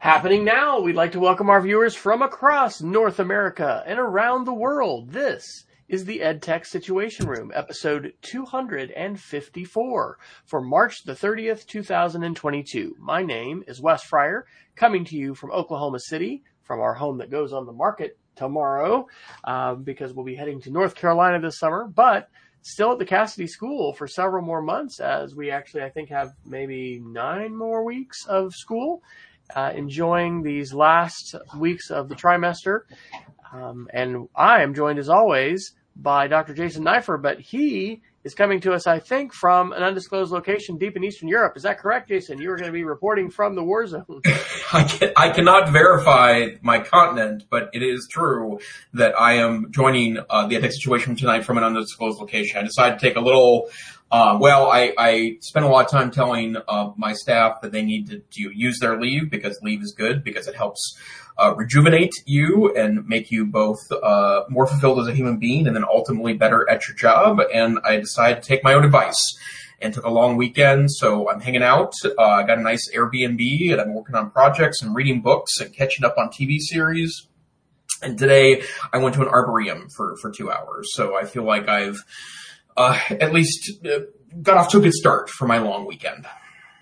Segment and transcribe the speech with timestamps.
[0.00, 4.54] Happening now, we'd like to welcome our viewers from across North America and around the
[4.54, 5.10] world.
[5.10, 12.96] This is the EdTech Situation Room, episode 254 for March the 30th, 2022.
[12.98, 17.30] My name is Wes Fryer, coming to you from Oklahoma City, from our home that
[17.30, 19.06] goes on the market tomorrow,
[19.44, 22.30] um, because we'll be heading to North Carolina this summer, but
[22.62, 26.32] still at the Casady School for several more months as we actually, I think, have
[26.46, 29.02] maybe nine more weeks of school
[29.54, 32.80] uh, enjoying these last weeks of the trimester.
[33.52, 36.54] Um, and I am joined as always by Dr.
[36.54, 40.96] Jason Neiffer, but he is coming to us, I think, from an undisclosed location deep
[40.96, 41.56] in Eastern Europe.
[41.56, 42.38] Is that correct, Jason?
[42.38, 44.04] You are going to be reporting from the war zone.
[44.72, 48.60] I, can, I cannot verify my continent, but it is true
[48.92, 52.58] that I am joining uh, the EdTech situation tonight from an undisclosed location.
[52.58, 53.70] I decided to take a little
[54.10, 57.82] uh, well, I, I spent a lot of time telling uh, my staff that they
[57.82, 60.98] need to, to, use their leave because leave is good because it helps
[61.38, 65.76] uh, rejuvenate you and make you both uh, more fulfilled as a human being and
[65.76, 67.40] then ultimately better at your job.
[67.54, 69.38] And I decided to take my own advice
[69.80, 70.90] and took a long weekend.
[70.90, 71.92] So I'm hanging out.
[72.04, 75.72] Uh, I got a nice Airbnb and I'm working on projects and reading books and
[75.72, 77.28] catching up on TV series.
[78.02, 78.62] And today
[78.92, 80.90] I went to an arboretum for, for two hours.
[80.94, 82.04] So I feel like I've
[82.76, 84.00] uh, at least uh,
[84.42, 86.26] got off to a good start for my long weekend.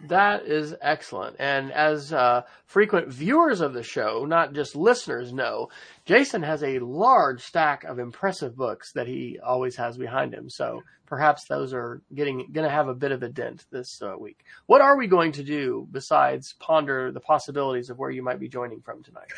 [0.06, 1.36] That is excellent.
[1.41, 5.70] And as uh, frequent viewers of the show, not just listeners, know,
[6.05, 10.50] Jason has a large stack of impressive books that he always has behind him.
[10.50, 14.17] So perhaps those are getting going to have a bit of a dent this uh,
[14.17, 14.45] week.
[14.67, 18.48] What are we going to do besides ponder the possibilities of where you might be
[18.48, 19.33] joining from tonight?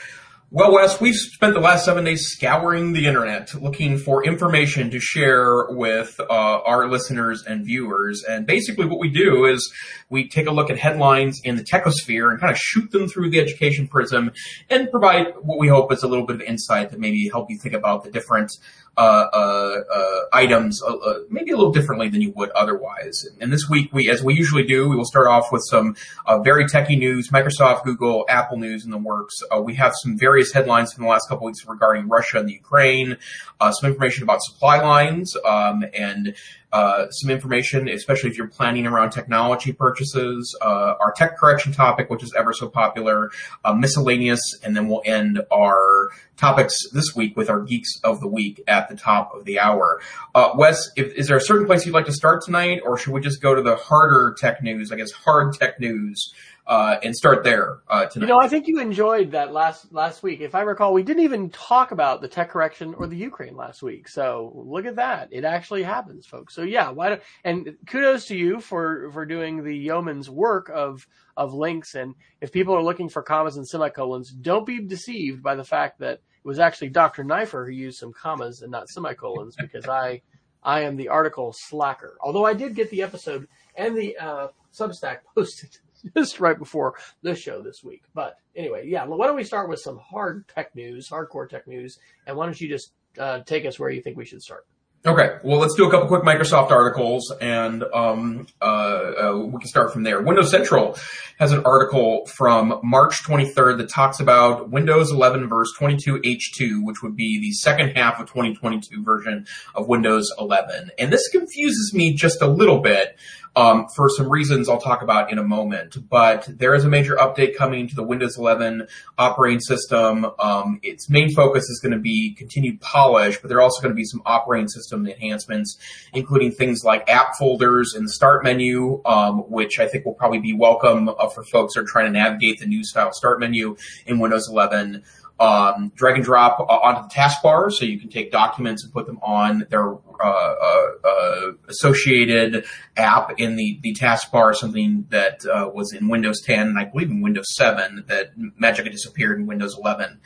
[0.52, 4.98] Well, Wes, we've spent the last seven days scouring the internet looking for information to
[4.98, 8.24] share with uh, our listeners and viewers.
[8.24, 9.72] And basically what we do is
[10.08, 13.30] we take a look at headlines in the techosphere and kind of shoot them through
[13.30, 14.32] the education prism
[14.68, 17.56] and provide what we hope is a little bit of insight that maybe help you
[17.56, 18.50] think about the different
[18.96, 23.26] items uh, uh, maybe a little differently than you would otherwise.
[23.40, 25.96] And this week, we, as we usually do, we will start off with some
[26.42, 29.42] very techy news, Microsoft, Google, Apple news in the works.
[29.62, 33.16] we have some various headlines from the last couple weeks regarding Russia and the Ukraine,
[33.60, 36.34] some information about supply lines, um, and
[36.72, 42.10] uh, some information, especially if you're planning around technology purchases, uh, our tech correction topic,
[42.10, 43.30] which is ever so popular,
[43.64, 48.28] uh, miscellaneous, and then we'll end our topics this week with our geeks of the
[48.28, 50.00] week at the top of the hour.
[50.34, 53.12] Uh, Wes, if, is there a certain place you'd like to start tonight, or should
[53.12, 54.90] we just go to the harder tech news?
[54.90, 56.32] I guess hard tech news
[56.70, 58.26] uh, and start there uh, tonight.
[58.26, 60.40] You know, I think you enjoyed that last last week.
[60.40, 63.82] If I recall, we didn't even talk about the tech correction or the Ukraine last
[63.82, 64.08] week.
[64.08, 66.54] So look at that; it actually happens, folks.
[66.54, 71.04] So yeah, why don't and kudos to you for for doing the yeoman's work of
[71.36, 71.96] of links.
[71.96, 75.98] And if people are looking for commas and semicolons, don't be deceived by the fact
[75.98, 77.24] that it was actually Dr.
[77.24, 80.22] Neiffer who used some commas and not semicolons because I
[80.62, 82.16] I am the article slacker.
[82.20, 85.76] Although I did get the episode and the uh, Substack posted
[86.16, 88.02] just right before this show this week.
[88.14, 91.98] But anyway, yeah, why don't we start with some hard tech news, hardcore tech news,
[92.26, 94.66] and why don't you just uh, take us where you think we should start?
[95.06, 99.66] Okay, well, let's do a couple quick Microsoft articles, and um, uh, uh, we can
[99.66, 100.20] start from there.
[100.20, 100.94] Windows Central
[101.38, 107.16] has an article from March 23rd that talks about Windows 11 verse 22H2, which would
[107.16, 110.90] be the second half of 2022 version of Windows 11.
[110.98, 113.16] And this confuses me just a little bit
[113.56, 115.96] um, for some reasons I'll talk about in a moment.
[116.08, 118.86] But there is a major update coming to the Windows 11
[119.18, 120.26] operating system.
[120.38, 123.92] Um, its main focus is going to be continued polish, but there are also going
[123.92, 125.78] to be some operating system enhancements,
[126.12, 130.40] including things like app folders in the start menu, um, which I think will probably
[130.40, 133.76] be welcome uh, for folks who are trying to navigate the new style start menu
[134.06, 135.02] in Windows 11
[135.40, 139.06] um, drag and drop uh, onto the taskbar, so you can take documents and put
[139.06, 144.54] them on their uh, uh, uh associated app in the the taskbar.
[144.54, 148.90] Something that uh, was in Windows 10 and I believe in Windows 7 that magically
[148.90, 150.20] disappeared in Windows 11.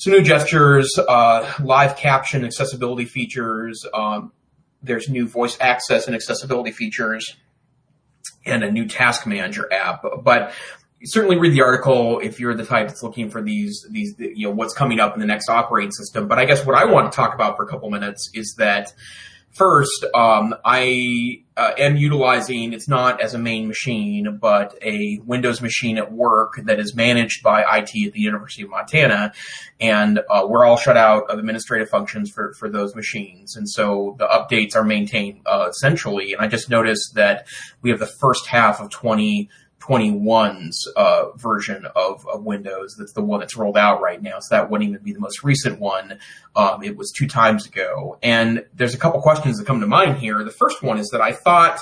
[0.00, 3.84] Some new gestures, uh, live caption accessibility features.
[3.92, 4.32] Um,
[4.82, 7.36] there's new voice access and accessibility features
[8.46, 10.02] and a new task manager app.
[10.22, 10.54] But
[11.04, 14.54] certainly read the article if you're the type that's looking for these these you know
[14.54, 16.28] what's coming up in the next operating system.
[16.28, 18.94] But I guess what I want to talk about for a couple minutes is that
[19.50, 25.60] first um, I uh, am utilizing it's not as a main machine but a Windows
[25.60, 29.32] machine at work that is managed by IT at the University of Montana,
[29.78, 34.16] and uh, we're all shut out of administrative functions for for those machines, and so
[34.18, 36.32] the updates are maintained uh, centrally.
[36.32, 37.46] And I just noticed that
[37.82, 39.50] we have the first half of 20
[39.80, 42.96] 2021's uh, version of, of, Windows.
[42.98, 44.38] That's the one that's rolled out right now.
[44.40, 46.18] So that wouldn't even be the most recent one.
[46.54, 48.18] Um, it was two times ago.
[48.22, 50.42] And there's a couple questions that come to mind here.
[50.44, 51.80] The first one is that I thought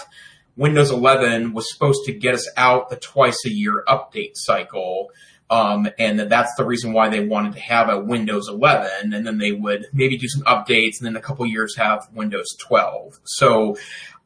[0.56, 5.10] Windows 11 was supposed to get us out the twice a year update cycle.
[5.50, 9.26] Um, and that that's the reason why they wanted to have a Windows 11, and
[9.26, 13.18] then they would maybe do some updates, and then a couple years have Windows 12.
[13.24, 13.78] So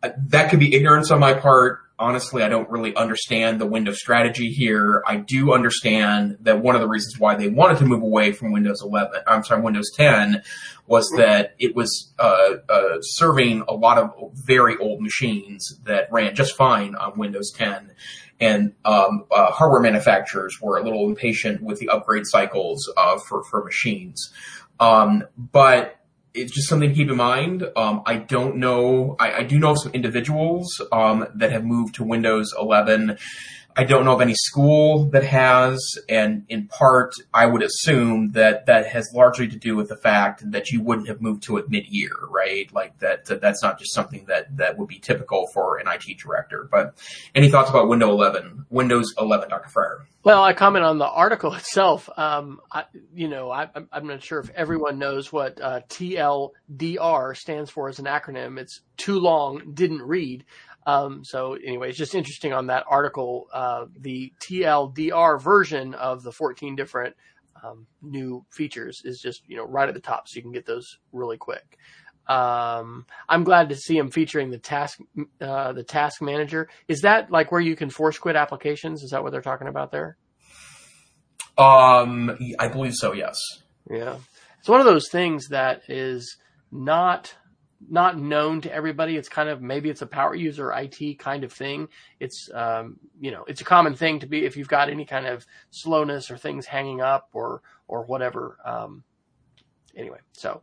[0.02, 4.00] uh, that could be ignorance on my part honestly, I don't really understand the Windows
[4.00, 5.02] strategy here.
[5.06, 8.52] I do understand that one of the reasons why they wanted to move away from
[8.52, 10.42] Windows 11, I'm sorry, Windows 10,
[10.86, 16.34] was that it was uh, uh, serving a lot of very old machines that ran
[16.34, 17.92] just fine on Windows 10.
[18.40, 23.44] And um, uh, hardware manufacturers were a little impatient with the upgrade cycles uh, for
[23.44, 24.32] for machines.
[24.80, 26.01] Um, but
[26.34, 27.68] it's just something to keep in mind.
[27.76, 29.16] Um, I don't know.
[29.18, 33.18] I, I, do know of some individuals um, that have moved to Windows 11
[33.76, 38.66] I don't know of any school that has, and in part, I would assume that
[38.66, 41.70] that has largely to do with the fact that you wouldn't have moved to it
[41.70, 42.72] mid-year, right?
[42.72, 46.68] Like that, that's not just something that, that would be typical for an IT director.
[46.70, 46.94] But
[47.34, 49.68] any thoughts about Windows 11, Windows 11, Dr.
[49.68, 50.06] Fryer?
[50.24, 52.08] Well, I comment on the article itself.
[52.16, 52.84] Um, I,
[53.14, 57.98] you know, I, am not sure if everyone knows what uh, TLDR stands for as
[57.98, 58.58] an acronym.
[58.58, 60.44] It's too long, didn't read.
[60.86, 66.32] Um, so anyway, it's just interesting on that article, uh, the TLDR version of the
[66.32, 67.14] 14 different
[67.62, 70.66] um, new features is just you know right at the top, so you can get
[70.66, 71.78] those really quick.
[72.26, 74.98] Um, I'm glad to see them featuring the task
[75.40, 76.68] uh, the task manager.
[76.88, 79.02] Is that like where you can force quit applications?
[79.02, 80.16] Is that what they're talking about there?
[81.58, 83.12] Um, I believe so.
[83.12, 83.38] Yes.
[83.90, 84.16] Yeah,
[84.58, 86.36] it's one of those things that is
[86.70, 87.34] not
[87.88, 89.16] not known to everybody.
[89.16, 91.88] It's kind of maybe it's a power user IT kind of thing.
[92.20, 95.26] It's um, you know it's a common thing to be if you've got any kind
[95.26, 98.58] of slowness or things hanging up or or whatever.
[98.64, 99.04] Um,
[99.96, 100.62] anyway, so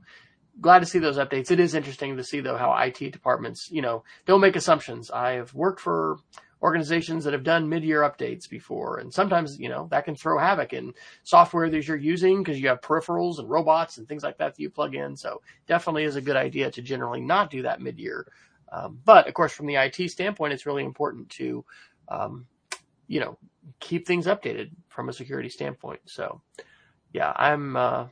[0.62, 1.52] glad to see those updates.
[1.52, 5.12] It is interesting to see though how IT departments you know don't make assumptions.
[5.12, 6.18] I have worked for
[6.62, 8.98] organizations that have done mid-year updates before.
[8.98, 12.68] And sometimes, you know, that can throw havoc in software that you're using because you
[12.68, 15.16] have peripherals and robots and things like that that you plug in.
[15.16, 18.28] So definitely is a good idea to generally not do that mid-year.
[18.72, 21.64] Um, but of course, from the IT standpoint, it's really important to,
[22.10, 22.46] um,
[23.08, 23.38] you know,
[23.80, 26.02] keep things updated from a security standpoint.
[26.06, 26.42] So
[27.14, 28.08] yeah, I'm, uh,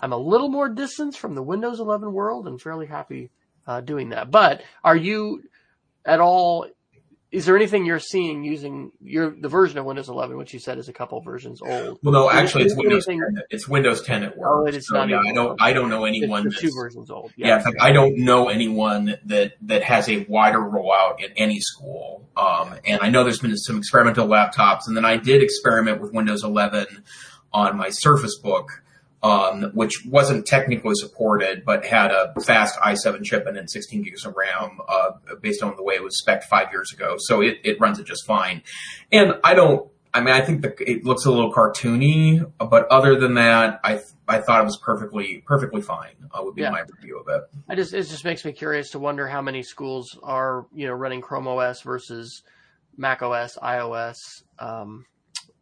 [0.00, 3.30] I'm a little more distance from the Windows 11 world and fairly happy
[3.66, 4.30] uh, doing that.
[4.30, 5.42] But are you
[6.04, 6.66] at all
[7.30, 10.78] is there anything you're seeing using your the version of Windows 11, which you said
[10.78, 11.98] is a couple versions old?
[12.02, 13.06] Well, no, actually, it's Windows.
[13.06, 13.44] Anything, 10.
[13.50, 14.50] It's Windows 10 at work.
[14.50, 15.08] Oh, it is so, not.
[15.10, 15.60] Yeah, I don't.
[15.60, 16.50] I don't know anyone.
[16.50, 17.32] Two versions old.
[17.36, 21.32] Yeah, yeah in fact, I don't know anyone that that has a wider rollout in
[21.36, 22.26] any school.
[22.34, 26.14] Um, and I know there's been some experimental laptops, and then I did experiment with
[26.14, 26.86] Windows 11
[27.52, 28.82] on my Surface Book
[29.22, 34.24] um, which wasn't technically supported, but had a fast i7 chip and then 16 gigs
[34.24, 35.10] of RAM, uh,
[35.40, 37.16] based on the way it was spec five years ago.
[37.18, 38.62] So it, it runs it just fine.
[39.10, 43.18] And I don't, I mean, I think the, it looks a little cartoony, but other
[43.18, 46.70] than that, I, I thought it was perfectly, perfectly fine, uh, would be yeah.
[46.70, 47.42] my review of it.
[47.68, 50.94] I just, it just makes me curious to wonder how many schools are, you know,
[50.94, 52.42] running Chrome OS versus
[52.96, 54.16] Mac OS, iOS,
[54.58, 55.06] um,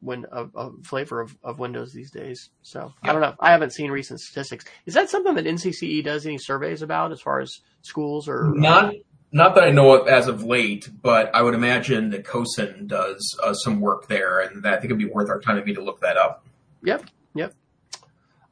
[0.03, 2.51] win a, flavor of, of Windows these days.
[2.63, 3.35] So I don't know.
[3.41, 4.65] I haven't seen recent statistics.
[4.85, 8.95] Is that something that NCCE does any surveys about as far as schools or not?
[9.33, 13.39] Not that I know of as of late, but I would imagine that CoSN does
[13.43, 16.01] uh, some work there, and that I think it'd be worth our time to look
[16.01, 16.47] that up.
[16.85, 17.05] Yep.
[17.35, 17.53] Yep.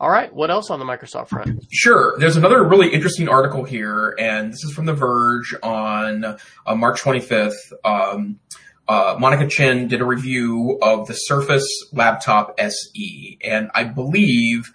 [0.00, 0.34] All right.
[0.34, 1.64] What else on the Microsoft front?
[1.70, 2.16] Sure.
[2.18, 7.00] There's another really interesting article here, and this is from The Verge on uh, March
[7.00, 7.54] 25th.
[7.84, 8.40] Um,
[8.88, 14.72] uh, Monica Chin did a review of the Surface Laptop SE, and I believe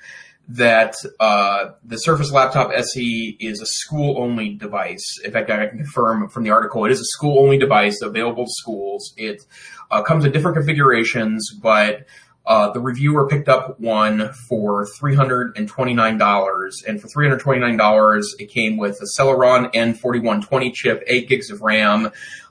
[0.49, 5.05] that uh, the Surface Laptop SE is a school-only device.
[5.23, 8.51] In fact, I can confirm from the article it is a school-only device available to
[8.51, 9.13] schools.
[9.15, 9.43] It
[9.91, 12.07] uh, comes in different configurations, but
[12.49, 19.05] uh, the reviewer picked up one for $329, and for $329, it came with a
[19.21, 22.05] Celeron N4120 chip, 8 gigs of RAM,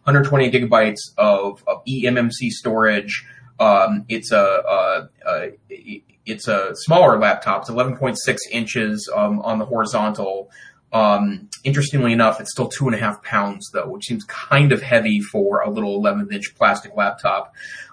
[0.05, 3.27] 120 gigabytes of, of eMMC storage.
[3.59, 7.63] Um, it's a, a, a, it's a smaller laptop.
[7.63, 8.17] It's 11.6
[8.53, 10.49] inches um, on the horizontal.
[10.93, 14.81] Um, interestingly enough, it's still two and a half pounds though, which seems kind of
[14.81, 17.53] heavy for a little 11 inch plastic laptop.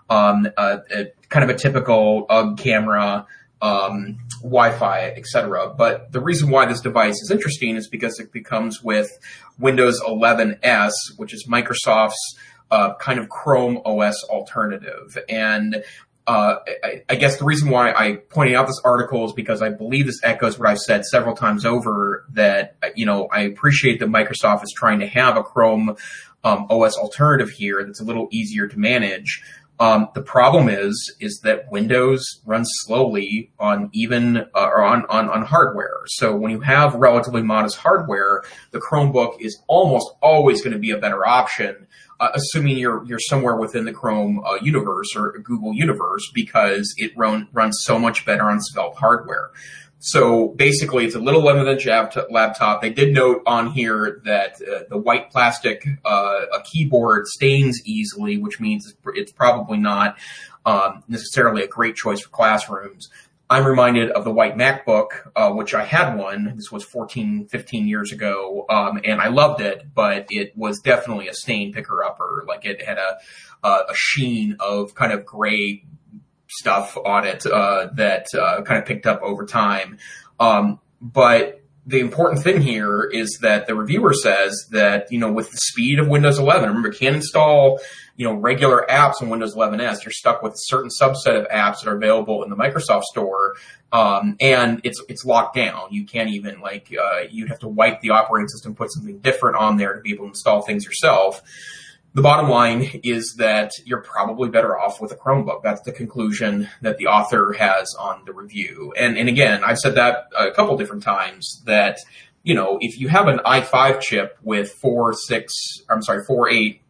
[0.09, 3.25] Um, uh, a, kind of a typical UGG camera,
[3.61, 5.73] um, Wi-Fi, etc.
[5.75, 9.09] But the reason why this device is interesting is because it becomes with
[9.57, 12.37] Windows 11s, which is Microsoft's
[12.71, 15.17] uh, kind of Chrome OS alternative.
[15.29, 15.83] And
[16.27, 19.69] uh, I, I, guess the reason why I pointed out this article is because I
[19.69, 24.09] believe this echoes what I've said several times over that, you know, I appreciate that
[24.09, 25.95] Microsoft is trying to have a Chrome
[26.43, 29.43] um, OS alternative here that's a little easier to manage.
[29.79, 35.29] Um, the problem is, is that Windows runs slowly on even, uh, or on, on,
[35.29, 36.01] on hardware.
[36.07, 40.91] So when you have relatively modest hardware, the Chromebook is almost always going to be
[40.91, 41.87] a better option
[42.19, 47.11] uh, assuming you're you're somewhere within the Chrome uh, universe or Google universe, because it
[47.17, 49.51] run, runs so much better on Svelte hardware.
[49.99, 51.87] So basically, it's a little 11 inch
[52.29, 52.81] laptop.
[52.81, 58.37] They did note on here that uh, the white plastic uh, a keyboard stains easily,
[58.37, 60.17] which means it's probably not
[60.65, 63.09] um, necessarily a great choice for classrooms.
[63.47, 66.53] I'm reminded of the white MacBook, uh, which I had one.
[66.55, 71.27] This was 14, 15 years ago, um, and I loved it, but it was definitely
[71.27, 72.43] a stain picker upper.
[72.47, 73.17] Like it had a,
[73.63, 75.83] a sheen of kind of gray
[76.59, 79.97] stuff on it uh, that uh, kind of picked up over time.
[80.39, 85.51] Um, but the important thing here is that the reviewer says that, you know, with
[85.51, 87.79] the speed of Windows 11, remember, can't install,
[88.15, 90.03] you know, regular apps on Windows 11s.
[90.03, 93.55] You're stuck with a certain subset of apps that are available in the Microsoft store.
[93.91, 95.89] Um, and it's, it's locked down.
[95.91, 99.57] You can't even, like, uh, you'd have to wipe the operating system, put something different
[99.57, 101.43] on there to be able to install things yourself
[102.15, 105.61] the bottom line is that you're probably better off with a Chromebook.
[105.63, 108.93] That's the conclusion that the author has on the review.
[108.97, 111.99] And, and again, I've said that a couple different times that,
[112.41, 115.53] you know, if you have an i5 chip with four, six,
[115.89, 116.81] I'm sorry, four, eight,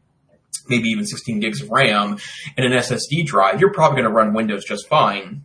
[0.70, 2.18] maybe even 16 gigs of RAM
[2.56, 5.44] and an SSD drive, you're probably going to run Windows just fine.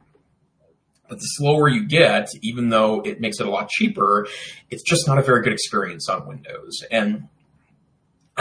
[1.08, 4.28] But the slower you get, even though it makes it a lot cheaper,
[4.68, 6.84] it's just not a very good experience on Windows.
[6.90, 7.28] And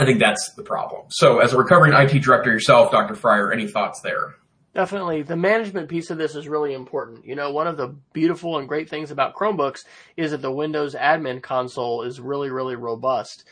[0.00, 1.08] I think that's the problem.
[1.10, 3.14] So, as a recovering IT director yourself, Dr.
[3.14, 4.34] Fryer, any thoughts there?
[4.74, 5.24] Definitely.
[5.24, 7.26] The management piece of this is really important.
[7.26, 9.80] You know, one of the beautiful and great things about Chromebooks
[10.16, 13.44] is that the Windows admin console is really, really robust.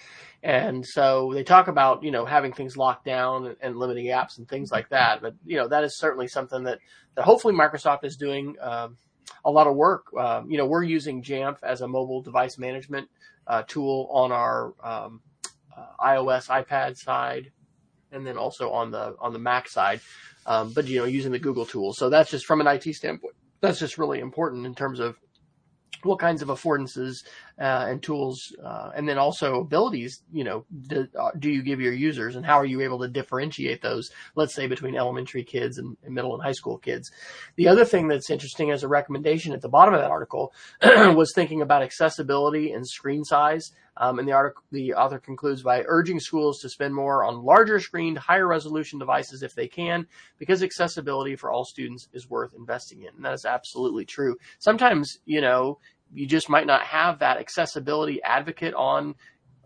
[0.43, 4.49] And so they talk about, you know, having things locked down and, limiting apps and
[4.49, 5.21] things like that.
[5.21, 6.79] But, you know, that is certainly something that,
[7.15, 8.97] that hopefully Microsoft is doing um,
[9.45, 10.07] a lot of work.
[10.19, 13.11] Um, you know, we're using Jamf as a mobile device management
[13.47, 15.21] uh, tool on our um,
[16.01, 17.53] iOS, iPad side,
[18.13, 20.01] and then also on the on the Mac side.
[20.47, 21.99] Um, but you know, using the Google tools.
[21.99, 23.35] So that's just from an IT standpoint.
[23.61, 25.17] That's just really important in terms of
[26.03, 27.25] what kinds of affordances
[27.61, 31.81] uh, and tools, uh, and then also abilities, you know, do, uh, do, you give
[31.81, 34.11] your users, and how are you able to differentiate those?
[34.37, 37.11] Let's say between elementary kids and, and middle and high school kids.
[37.57, 41.33] The other thing that's interesting as a recommendation at the bottom of that article was
[41.35, 43.73] thinking about accessibility and screen size.
[44.01, 47.81] Um, and the article, the author concludes by urging schools to spend more on larger
[47.81, 50.07] screened, higher resolution devices if they can,
[50.39, 53.09] because accessibility for all students is worth investing in.
[53.17, 54.37] And that is absolutely true.
[54.61, 55.79] Sometimes, you know,
[56.13, 59.15] you just might not have that accessibility advocate on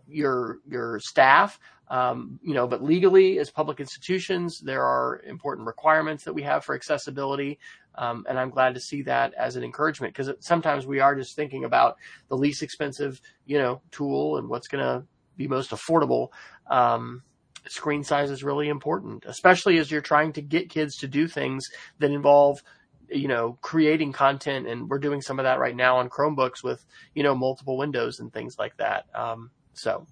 [0.07, 1.59] your your staff.
[1.89, 6.63] Um, you know, but legally, as public institutions, there are important requirements that we have
[6.63, 7.59] for accessibility.
[7.95, 11.35] Um, and I'm glad to see that as an encouragement because sometimes we are just
[11.35, 11.97] thinking about
[12.29, 15.05] the least expensive, you know, tool and what's going to
[15.37, 16.29] be most affordable.
[16.67, 17.21] Um,
[17.67, 21.69] screen size is really important, especially as you're trying to get kids to do things
[21.99, 22.63] that involve,
[23.09, 24.67] you know, creating content.
[24.67, 28.19] And we're doing some of that right now on Chromebooks with, you know, multiple windows
[28.19, 29.05] and things like that.
[29.13, 30.05] Um, so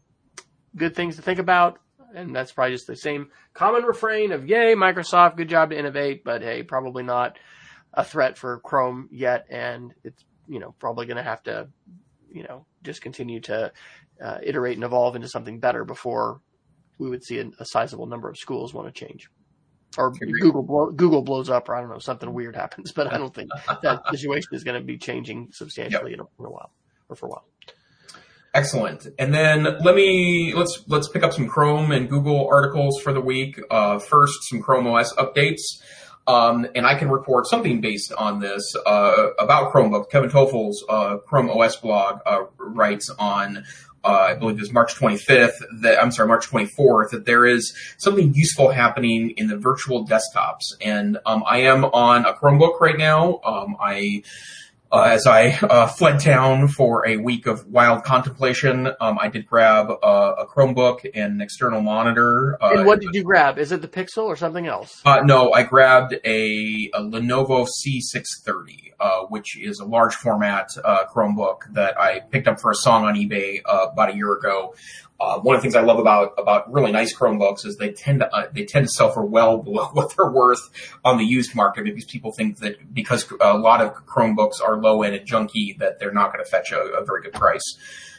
[0.76, 1.80] good things to think about.
[2.14, 6.24] And that's probably just the same common refrain of yay, Microsoft, good job to innovate,
[6.24, 7.38] but hey, probably not
[7.94, 11.68] a threat for Chrome yet, and it's you know probably going to have to
[12.32, 13.72] you know just continue to
[14.22, 16.42] uh, iterate and evolve into something better before
[16.98, 19.30] we would see a, a sizable number of schools want to change.
[19.98, 22.92] Or Google blow, Google blows up, or I don't know, something weird happens.
[22.92, 23.50] But I don't think
[23.84, 26.20] that situation is going to be changing substantially yep.
[26.40, 26.72] in, a, while
[27.10, 27.46] or for a while.
[28.54, 29.08] Excellent.
[29.18, 33.22] And then let me let's let's pick up some Chrome and Google articles for the
[33.22, 33.60] week.
[33.70, 35.62] Uh, first, some Chrome OS updates.
[36.28, 40.10] Um, and I can report something based on this uh, about Chromebook.
[40.12, 43.64] Kevin Tofel's uh, Chrome OS blog uh, writes on,
[44.04, 48.34] I believe it was March 25th, that, I'm sorry, March 24th, that there is something
[48.34, 50.64] useful happening in the virtual desktops.
[50.82, 53.40] And um, I am on a Chromebook right now.
[53.44, 54.24] Um, I
[54.92, 59.46] uh, as I uh, fled town for a week of wild contemplation, um, I did
[59.48, 62.58] grab uh, a Chromebook and an external monitor.
[62.62, 63.58] Uh, and what did you grab?
[63.58, 65.02] Is it the Pixel or something else?
[65.06, 68.92] Uh, no, I grabbed a, a Lenovo C630.
[69.02, 73.04] uh, which is a large format uh, Chromebook that I picked up for a song
[73.06, 74.76] on eBay uh, about a year ago.
[75.22, 78.22] Uh, one of the things I love about about really nice Chromebooks is they tend
[78.22, 80.70] to uh, they tend to sell for well below what they're worth
[81.06, 85.04] on the used market because people think that because a lot of Chromebooks are low
[85.04, 87.62] end and junky that they're not going to fetch a, a, very good price.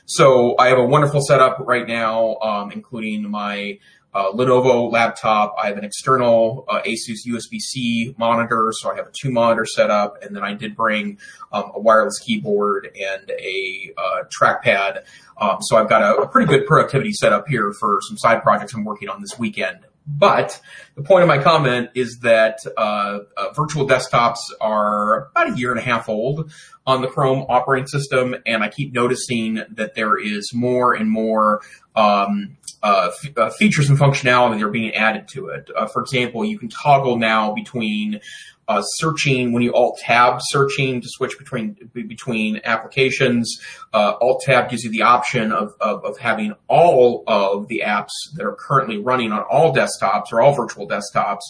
[0.06, 5.54] So I have a wonderful setup right now, um, including my uh, Lenovo laptop.
[5.60, 10.22] I have an external uh, Asus USB-C monitor, so I have a two monitor setup,
[10.22, 11.18] and then I did bring
[11.50, 15.04] um, a wireless keyboard and a uh, trackpad.
[15.40, 18.74] Um, so I've got a, a, pretty good productivity setup here for some side projects
[18.74, 19.78] I'm working on this weekend.
[20.06, 20.60] But
[20.96, 25.70] the point of my comment is that uh, uh, virtual desktops are about a year
[25.70, 26.52] and a half old
[26.86, 31.62] on the Chrome operating system, and I keep noticing that there is more and more
[31.94, 35.70] um, uh, f- uh, features and functionality that are being added to it.
[35.76, 38.20] Uh, for example, you can toggle now between
[38.68, 43.60] uh, searching when you alt tab searching to switch between between applications.
[43.92, 48.10] Uh, alt tab gives you the option of, of, of having all of the apps
[48.34, 51.40] that are currently running on all desktops or all virtual desktops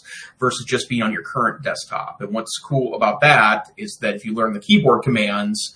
[0.41, 2.21] versus just being on your current desktop.
[2.21, 5.75] And what's cool about that is that if you learn the keyboard commands,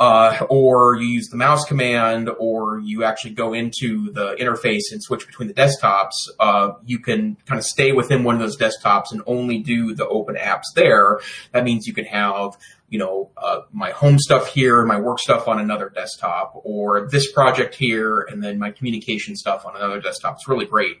[0.00, 5.02] uh, or you use the mouse command, or you actually go into the interface and
[5.02, 6.10] switch between the desktops,
[6.40, 10.06] uh, you can kind of stay within one of those desktops and only do the
[10.06, 11.20] open apps there.
[11.52, 12.56] That means you can have,
[12.88, 17.30] you know, uh, my home stuff here, my work stuff on another desktop, or this
[17.32, 20.34] project here, and then my communication stuff on another desktop.
[20.34, 20.98] It's really great.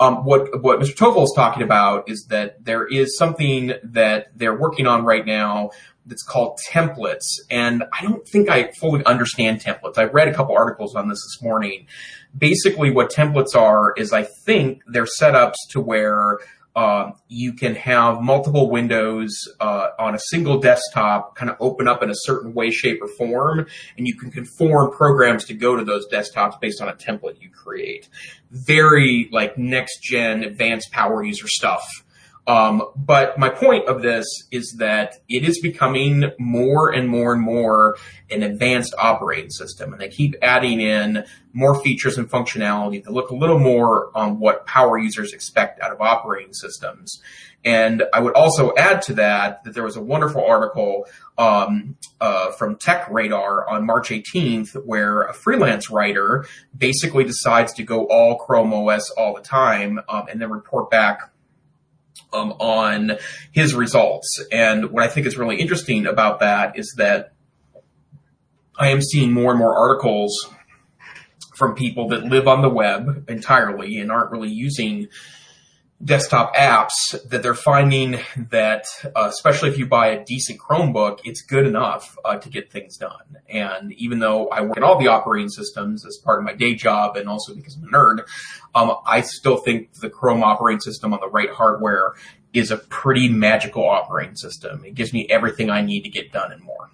[0.00, 0.94] Um, what what Mr.
[0.94, 5.72] Tofel is talking about is that there is something that they're working on right now
[6.06, 7.26] that's called templates.
[7.50, 9.98] And I don't think I fully understand templates.
[9.98, 11.86] I read a couple articles on this this morning.
[12.36, 16.38] Basically, what templates are is I think they're setups to where
[16.76, 22.02] uh, you can have multiple windows uh, on a single desktop kind of open up
[22.02, 23.66] in a certain way, shape, or form,
[23.98, 27.50] and you can conform programs to go to those desktops based on a template you
[27.50, 28.08] create.
[28.52, 31.82] Very like next gen advanced power user stuff.
[32.46, 37.42] Um, but my point of this is that it is becoming more and more and
[37.42, 37.96] more
[38.30, 43.30] an advanced operating system, and they keep adding in more features and functionality that look
[43.30, 47.20] a little more on what power users expect out of operating systems.
[47.64, 52.52] And I would also add to that that there was a wonderful article um, uh,
[52.52, 58.38] from Tech Radar on March 18th where a freelance writer basically decides to go all
[58.38, 61.30] Chrome OS all the time um, and then report back
[62.32, 63.12] um, on
[63.52, 64.44] his results.
[64.50, 67.32] And what I think is really interesting about that is that
[68.78, 70.48] I am seeing more and more articles
[71.54, 75.08] from people that live on the web entirely and aren't really using
[76.02, 76.90] desktop apps
[77.28, 78.18] that they're finding
[78.50, 82.70] that, uh, especially if you buy a decent Chromebook, it's good enough uh, to get
[82.70, 83.36] things done.
[83.48, 86.74] And even though I work in all the operating systems as part of my day
[86.74, 88.26] job and also because I'm a nerd,
[88.74, 92.14] um, I still think the Chrome operating system on the right hardware
[92.52, 94.84] is a pretty magical operating system.
[94.84, 96.90] It gives me everything I need to get done and more.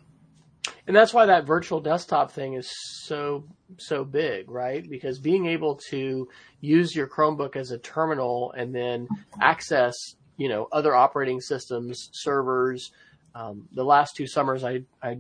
[0.87, 2.71] And that's why that virtual desktop thing is
[3.05, 3.45] so
[3.79, 4.89] so big, right?
[4.89, 6.29] Because being able to
[6.61, 9.09] use your Chromebook as a terminal and then
[9.41, 9.95] access,
[10.37, 12.91] you know, other operating systems, servers.
[13.35, 15.19] Um, the last two summers, I I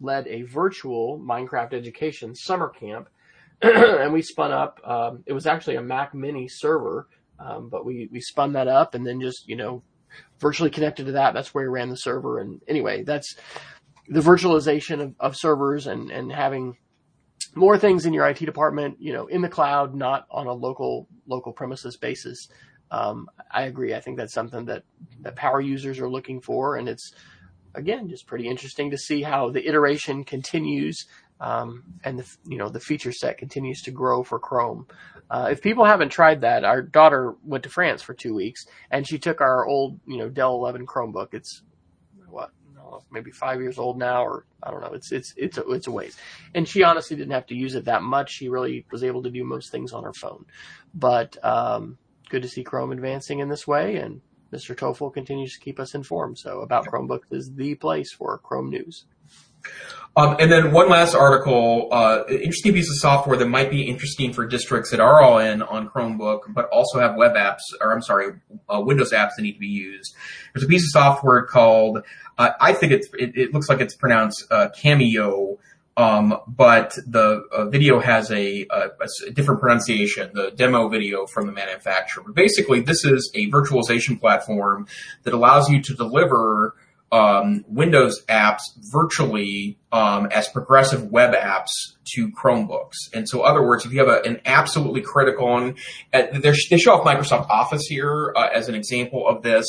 [0.00, 3.08] led a virtual Minecraft education summer camp,
[3.62, 4.80] and we spun up.
[4.84, 8.94] Um, it was actually a Mac Mini server, um, but we we spun that up
[8.94, 9.82] and then just you know
[10.38, 11.34] virtually connected to that.
[11.34, 12.38] That's where we ran the server.
[12.38, 13.36] And anyway, that's
[14.08, 16.76] the virtualization of, of servers and, and having
[17.54, 21.08] more things in your IT department, you know, in the cloud, not on a local
[21.26, 22.48] local premises basis.
[22.90, 23.94] Um, I agree.
[23.94, 24.84] I think that's something that
[25.20, 27.12] that power users are looking for, and it's
[27.74, 31.06] again just pretty interesting to see how the iteration continues
[31.40, 34.86] um, and the you know the feature set continues to grow for Chrome.
[35.30, 39.06] Uh, if people haven't tried that, our daughter went to France for two weeks, and
[39.08, 41.28] she took our old you know Dell 11 Chromebook.
[41.32, 41.62] It's
[42.28, 42.50] what
[43.10, 44.92] maybe five years old now, or I don't know.
[44.92, 46.16] It's it's it's a, it's a ways.
[46.54, 48.32] And she honestly didn't have to use it that much.
[48.32, 50.46] She really was able to do most things on her phone.
[50.94, 51.98] But um,
[52.28, 54.20] good to see Chrome advancing in this way, and
[54.52, 54.76] Mr.
[54.76, 56.38] Tofel continues to keep us informed.
[56.38, 59.04] So about Chromebooks is the place for Chrome news.
[60.16, 64.32] Um, and then one last article, uh, interesting piece of software that might be interesting
[64.32, 68.02] for districts that are all in on Chromebook, but also have web apps, or I'm
[68.02, 68.34] sorry,
[68.68, 70.14] uh, Windows apps that need to be used.
[70.52, 72.02] There's a piece of software called,
[72.38, 75.58] uh, I think it's, it, it, looks like it's pronounced uh, Cameyo,
[75.96, 78.90] um, but the uh, video has a, a,
[79.26, 82.24] a, different pronunciation, the demo video from the manufacturer.
[82.24, 84.86] But basically, this is a virtualization platform
[85.22, 86.74] that allows you to deliver
[87.12, 88.60] um, Windows apps
[88.92, 91.68] virtually um, as progressive web apps
[92.14, 92.94] to Chromebooks.
[93.12, 95.76] And so, other words, if you have a, an absolutely critical, and
[96.12, 99.66] uh, they show off Microsoft Office here uh, as an example of this.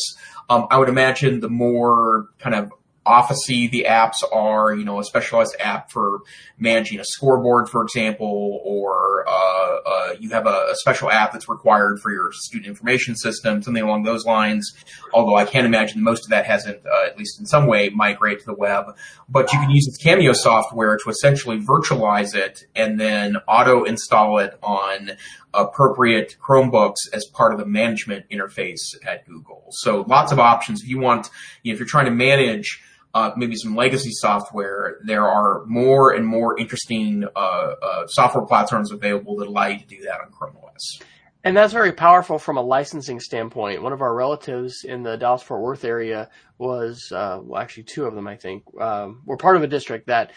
[0.49, 2.71] Um, I would imagine the more kind of
[3.05, 6.19] Officey the apps are, you know, a specialized app for
[6.59, 11.49] managing a scoreboard, for example, or uh, uh, you have a, a, special app that's
[11.49, 14.71] required for your student information system, something along those lines.
[15.13, 18.41] Although I can't imagine most of that hasn't, uh, at least in some way, migrated
[18.41, 18.85] to the web.
[19.27, 24.37] But you can use its Cameyo software to essentially virtualize it and then auto install
[24.37, 25.13] it on
[25.53, 29.65] appropriate Chromebooks as part of the management interface at Google.
[29.71, 30.83] So lots of options.
[30.83, 31.29] If you want,
[31.63, 32.81] you know, if you're trying to manage
[33.13, 38.91] uh, maybe some legacy software, there are more and more interesting uh, uh, software platforms
[38.91, 40.99] available that allow you to do that on Chrome OS.
[41.43, 43.81] And that's very powerful from a licensing standpoint.
[43.81, 48.05] One of our relatives in the Dallas Fort Worth area was, uh, well, actually two
[48.05, 50.31] of them, I think, um, were part of a district that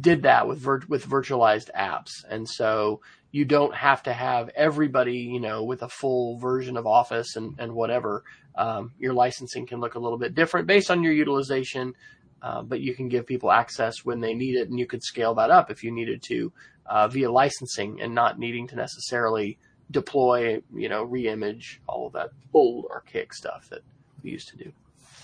[0.00, 3.00] did that with vir- with virtualized apps, and so
[3.34, 7.56] you don't have to have everybody, you know, with a full version of Office and,
[7.58, 8.22] and whatever.
[8.54, 11.94] Um, your licensing can look a little bit different based on your utilization,
[12.42, 15.34] uh, but you can give people access when they need it, and you could scale
[15.34, 16.52] that up if you needed to
[16.86, 19.58] uh, via licensing and not needing to necessarily
[19.90, 23.80] deploy, you know, reimage all of that old archaic stuff that
[24.22, 24.72] we used to do.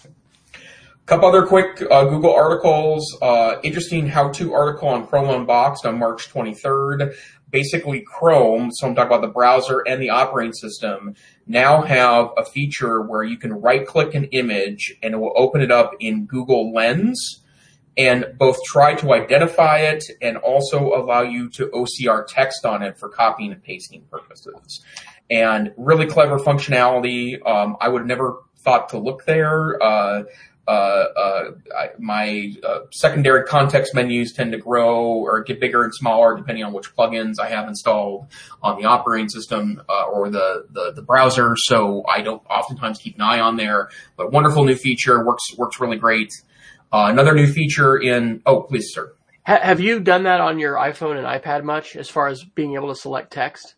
[0.05, 3.16] A couple other quick uh, Google articles.
[3.23, 7.14] Uh, interesting how-to article on Chrome Unboxed on March 23rd
[7.51, 11.15] basically Chrome, so I'm talking about the browser and the operating system,
[11.47, 15.61] now have a feature where you can right click an image and it will open
[15.61, 17.43] it up in Google Lens
[17.97, 22.99] and both try to identify it and also allow you to OCR text on it
[22.99, 24.85] for copying and pasting purposes.
[25.29, 27.45] And really clever functionality.
[27.47, 29.83] Um, I would never thought to look there.
[29.83, 30.25] Uh,
[30.71, 36.37] uh, uh, my uh, secondary context menus tend to grow or get bigger and smaller
[36.37, 38.29] depending on which plugins I have installed
[38.63, 41.57] on the operating system uh, or the, the, the browser.
[41.57, 43.91] So I don't oftentimes keep an eye on there.
[44.17, 46.33] But wonderful new feature works works really great.
[46.93, 49.13] Uh, another new feature in oh please sir.
[49.45, 52.89] have you done that on your iPhone and iPad much as far as being able
[52.89, 53.75] to select text?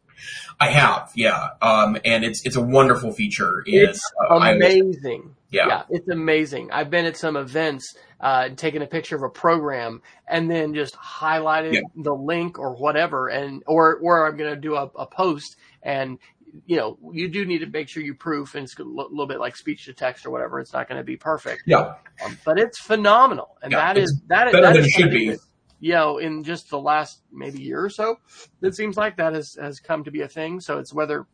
[0.61, 3.63] I have, yeah, um, and it's it's a wonderful feature.
[3.67, 4.01] In, it's
[4.31, 5.35] uh, amazing.
[5.53, 5.67] Yeah.
[5.69, 5.83] yeah.
[5.91, 6.71] it's amazing.
[6.73, 10.97] I've been at some events, uh, taking a picture of a program and then just
[10.97, 11.81] highlighted yeah.
[11.95, 16.19] the link or whatever, and or or I'm going to do a, a post and
[16.67, 19.41] you know, you do need to make sure you proof, and it's a little bit
[19.41, 20.61] like speech to text or whatever.
[20.61, 21.62] It's not going to be perfect.
[21.67, 21.95] Yeah.
[22.25, 25.31] Um, but it's phenomenal, and yeah, that is that is better than it should be.
[25.31, 25.38] That,
[25.81, 28.17] you know, in just the last maybe year or so,
[28.62, 30.61] it seems like that has, has come to be a thing.
[30.61, 31.27] So it's whether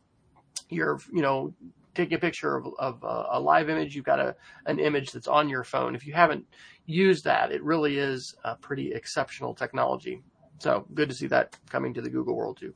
[0.70, 1.52] you're, you know,
[1.94, 5.29] taking a picture of, of uh, a live image, you've got a, an image that's
[5.29, 5.94] on your phone.
[5.94, 6.46] If you haven't
[6.87, 10.22] used that, it really is a pretty exceptional technology.
[10.59, 12.74] So good to see that coming to the Google world too.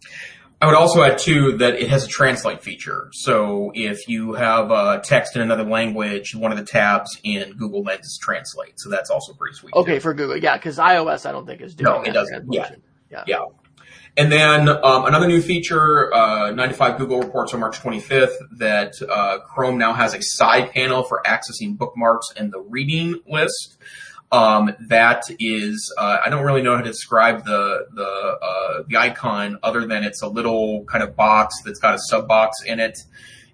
[0.61, 3.09] I would also add too that it has a translate feature.
[3.12, 7.83] So if you have uh, text in another language, one of the tabs in Google
[7.83, 8.79] Lens is translate.
[8.79, 9.75] So that's also pretty sweet.
[9.75, 10.01] Okay, too.
[10.01, 11.92] for Google, yeah, because iOS I don't think is doing.
[11.92, 12.53] No, it doesn't.
[12.53, 12.70] Yeah.
[13.11, 13.44] yeah, yeah.
[14.16, 19.79] And then um, another new feature, uh, 9to5Google reports on March 25th that uh, Chrome
[19.79, 23.79] now has a side panel for accessing bookmarks and the reading list.
[24.31, 28.96] Um, that is, uh, I don't really know how to describe the the uh, the
[28.96, 32.81] icon other than it's a little kind of box that's got a sub box in
[32.81, 32.98] it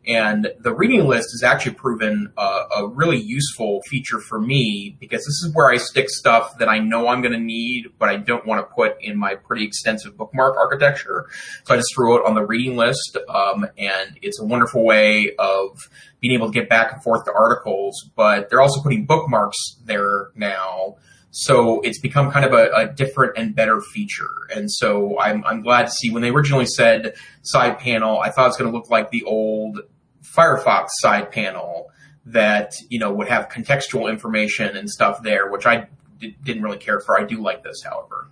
[0.09, 5.43] and the reading list has actually proven a really useful feature for me because this
[5.45, 8.47] is where I stick stuff that I know I'm going to need, but I don't
[8.47, 11.27] want to put in my pretty extensive bookmark architecture.
[11.65, 15.35] So I just threw it on the reading list, um, and it's a wonderful way
[15.39, 15.79] of
[16.21, 18.09] being able to get back and forth to articles.
[18.17, 20.97] But they're also putting bookmarks there now.
[21.31, 24.49] So it's become kind of a, a, different and better feature.
[24.55, 28.47] And so I'm, I'm glad to see when they originally said side panel, I thought
[28.47, 29.81] it was going to look like the old
[30.35, 31.91] Firefox side panel
[32.27, 35.89] that, you know, would have contextual information and stuff there, which I
[36.19, 37.19] d- didn't really care for.
[37.19, 38.29] I do like this, however.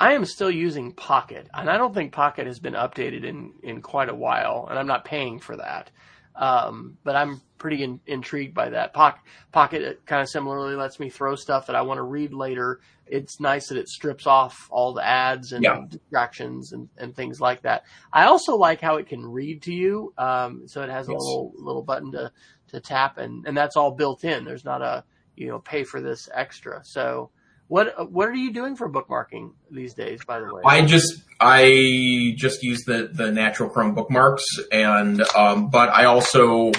[0.00, 3.82] I am still using Pocket, and I don't think Pocket has been updated in, in
[3.82, 5.90] quite a while, and I'm not paying for that.
[6.36, 8.94] Um, but I'm pretty in, intrigued by that.
[8.94, 12.80] Pocket, Pocket kind of similarly lets me throw stuff that I want to read later.
[13.10, 15.80] It's nice that it strips off all the ads and yeah.
[15.88, 17.84] distractions and, and things like that.
[18.12, 20.12] I also like how it can read to you.
[20.18, 21.14] Um, so it has yes.
[21.14, 22.32] a little little button to
[22.68, 24.44] to tap, and and that's all built in.
[24.44, 25.04] There's not a
[25.36, 26.84] you know pay for this extra.
[26.84, 27.30] So
[27.68, 30.24] what what are you doing for bookmarking these days?
[30.24, 35.68] By the way, I just I just use the the natural Chrome bookmarks, and um,
[35.68, 36.72] but I also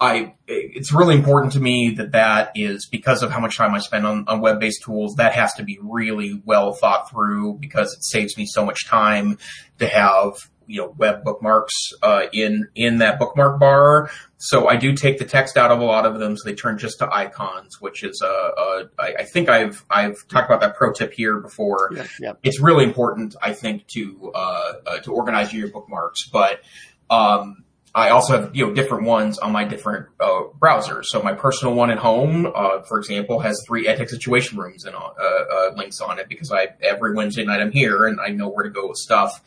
[0.00, 3.78] I, it's really important to me that that is because of how much time I
[3.80, 5.16] spend on, on web-based tools.
[5.16, 9.38] That has to be really well thought through because it saves me so much time
[9.78, 10.34] to have
[10.68, 14.10] you know web bookmarks uh, in in that bookmark bar.
[14.36, 16.78] So I do take the text out of a lot of them, so they turn
[16.78, 20.76] just to icons, which is a, a I, I think I've I've talked about that
[20.76, 21.90] pro tip here before.
[21.92, 22.38] Yep, yep.
[22.44, 26.60] It's really important, I think, to uh, uh, to organize your bookmarks, but
[27.10, 27.64] um,
[27.98, 31.04] I also have you know different ones on my different uh, browsers.
[31.06, 34.94] So my personal one at home, uh, for example, has three EdTech situation rooms and
[34.94, 38.48] uh, uh, links on it because I every Wednesday night I'm here and I know
[38.48, 39.42] where to go with stuff.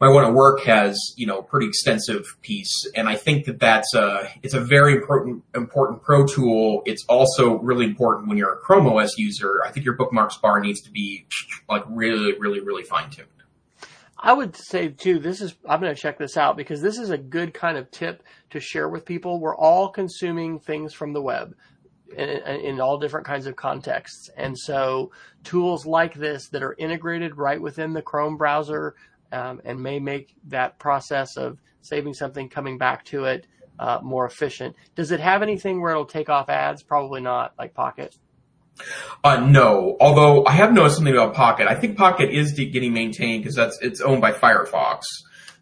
[0.00, 3.92] My one at work has you know pretty extensive piece, and I think that that's
[3.94, 6.82] a it's a very important important pro tool.
[6.86, 9.62] It's also really important when you're a Chrome OS user.
[9.64, 11.26] I think your bookmarks bar needs to be
[11.68, 13.33] like really really really fine tuned.
[14.24, 17.10] I would say too, this is, I'm going to check this out because this is
[17.10, 19.38] a good kind of tip to share with people.
[19.38, 21.54] We're all consuming things from the web
[22.16, 24.30] in, in, all different kinds of contexts.
[24.34, 28.94] And so tools like this that are integrated right within the Chrome browser
[29.30, 33.46] um, and may make that process of saving something, coming back to it,
[33.78, 34.74] uh, more efficient.
[34.94, 36.82] Does it have anything where it'll take off ads?
[36.82, 38.16] Probably not, like Pocket.
[39.22, 41.66] Uh, no, although I have noticed something about Pocket.
[41.68, 45.02] I think Pocket is getting maintained because that's it's owned by Firefox.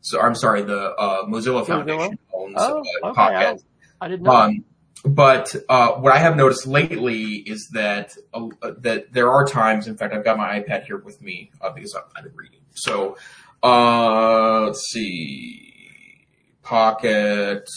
[0.01, 3.15] So I'm sorry, the uh, Mozilla Foundation owns oh, uh, okay.
[3.15, 3.63] Pocket.
[4.01, 4.33] I, I didn't know.
[4.33, 4.65] Um,
[5.05, 8.49] but uh, what I have noticed lately is that uh,
[8.79, 9.87] that there are times.
[9.87, 12.61] In fact, I've got my iPad here with me uh, because I've been reading.
[12.75, 13.17] So
[13.63, 16.27] uh, let's see,
[16.63, 17.69] Pocket.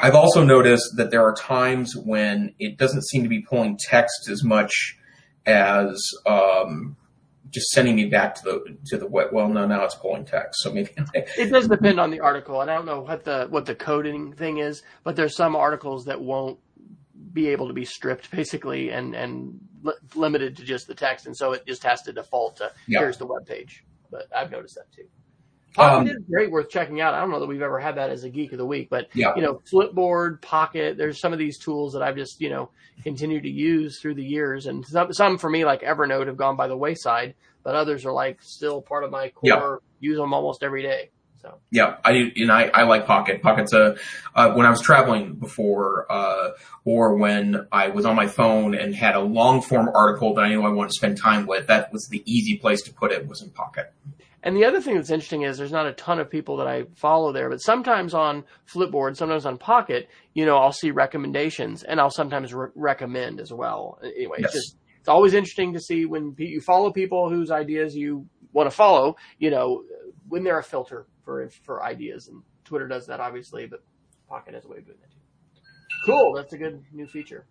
[0.00, 4.28] I've also noticed that there are times when it doesn't seem to be pulling text
[4.30, 4.98] as much
[5.46, 6.96] as um,
[7.50, 9.28] just sending me back to the to the web.
[9.32, 12.70] Well, no, now it's pulling text, so maybe it does depend on the article, and
[12.70, 16.20] I don't know what the what the coding thing is, but there's some articles that
[16.20, 16.58] won't
[17.32, 21.36] be able to be stripped basically and and li- limited to just the text, and
[21.36, 23.00] so it just has to default to Yeah.
[23.00, 23.84] here's the web page.
[24.10, 25.08] But I've noticed that too.
[25.76, 27.14] Um, Pocket is great, worth checking out.
[27.14, 29.08] I don't know that we've ever had that as a geek of the week, but
[29.14, 29.32] Yeah.
[29.36, 30.96] you know, Flipboard, Pocket.
[30.96, 32.70] There's some of these tools that I've just you know
[33.02, 36.56] continued to use through the years, and some, some for me like Evernote have gone
[36.56, 39.82] by the wayside, but others are like still part of my core.
[40.00, 41.10] Use them almost every day.
[41.40, 43.42] So Yeah, I do, and I, I like Pocket.
[43.42, 43.96] Pocket's a
[44.34, 46.50] uh, when I was traveling before, uh,
[46.86, 50.48] or when I was on my phone and had a long form article that I
[50.50, 51.66] knew I wanted to spend time with.
[51.66, 53.92] That was the easy place to put it was in Pocket.
[54.44, 56.84] And the other thing that's interesting is there's not a ton of people that I
[56.94, 61.98] follow there, but sometimes on Flipboard, sometimes on Pocket, you know, I'll see recommendations and
[61.98, 63.98] I'll sometimes re- recommend as well.
[64.04, 64.54] Anyway, Yes.
[64.54, 68.70] it's just, it's always interesting to see when you follow people whose ideas you want
[68.70, 69.82] to follow, you know,
[70.28, 72.28] when they're a filter for, for ideas.
[72.28, 73.82] And Twitter does that obviously, but
[74.28, 75.62] Pocket has a way of doing that too.
[76.06, 76.34] Cool.
[76.36, 77.46] That's a good new feature.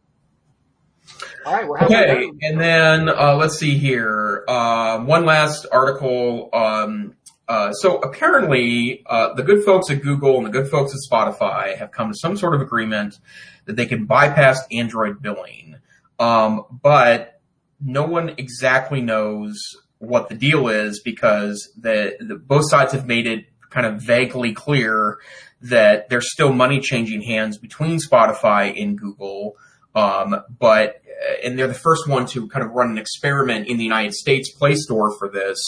[1.46, 1.68] All right.
[1.68, 4.44] We're Okay, and then uh, let's see here.
[4.48, 6.50] Um, one last article.
[6.54, 7.16] Um,
[7.48, 11.78] uh, so apparently, uh, the good folks at Google and the good folks at Spotify
[11.78, 13.20] have come to some sort of agreement
[13.66, 15.76] that they can bypass Android billing,
[16.20, 17.42] um, but
[17.82, 19.62] no one exactly knows
[20.00, 24.54] what the deal is because the, the both sides have made it kind of vaguely
[24.54, 25.18] clear
[25.62, 29.56] that there's still money changing hands between Spotify and Google.
[29.96, 33.78] Um, but uh, and they're the first one to kind of run an experiment in
[33.78, 35.60] the United States Play Store for this,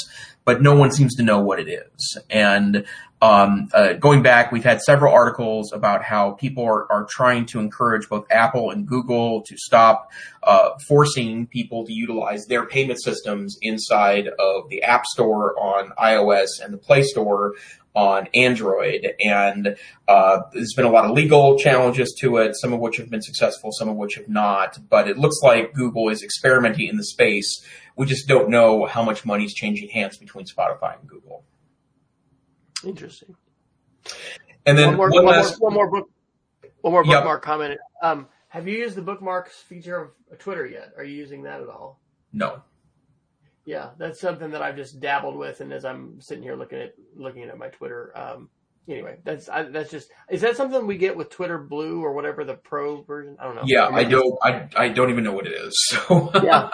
[0.43, 2.17] but no one seems to know what it is.
[2.29, 2.85] And
[3.21, 7.59] um, uh, going back, we've had several articles about how people are, are trying to
[7.59, 10.11] encourage both Apple and Google to stop
[10.43, 16.47] uh, forcing people to utilize their payment systems inside of the App Store on iOS
[16.63, 17.53] and the Play Store
[17.95, 19.08] on Android.
[19.23, 19.77] And
[20.08, 23.21] uh, there's been a lot of legal challenges to it, some of which have been
[23.21, 24.77] successful, some of which have not.
[24.89, 27.63] But it looks like Google is experimenting in the space.
[27.95, 31.45] We just don't know how much money is changing hands between Spotify and Google.
[32.86, 33.36] Interesting.
[34.65, 36.10] And then one more, one one last, more, one more book,
[36.81, 37.13] one more Yep.
[37.15, 37.79] bookmark comment.
[38.01, 40.93] Um, have you used the bookmarks feature of Twitter yet?
[40.97, 41.99] Are you using that at all?
[42.34, 42.62] no.
[43.65, 46.93] Yeah, that's something that I've just dabbled with, and as I'm sitting here looking at
[47.15, 48.49] looking at my Twitter, um,
[48.88, 52.43] anyway, that's I, that's just is that something we get with Twitter Blue or whatever
[52.43, 53.36] the pro version?
[53.39, 53.63] I don't know.
[53.65, 55.73] Yeah, I don't, I, I don't even know what it is.
[55.89, 56.69] So Yeah,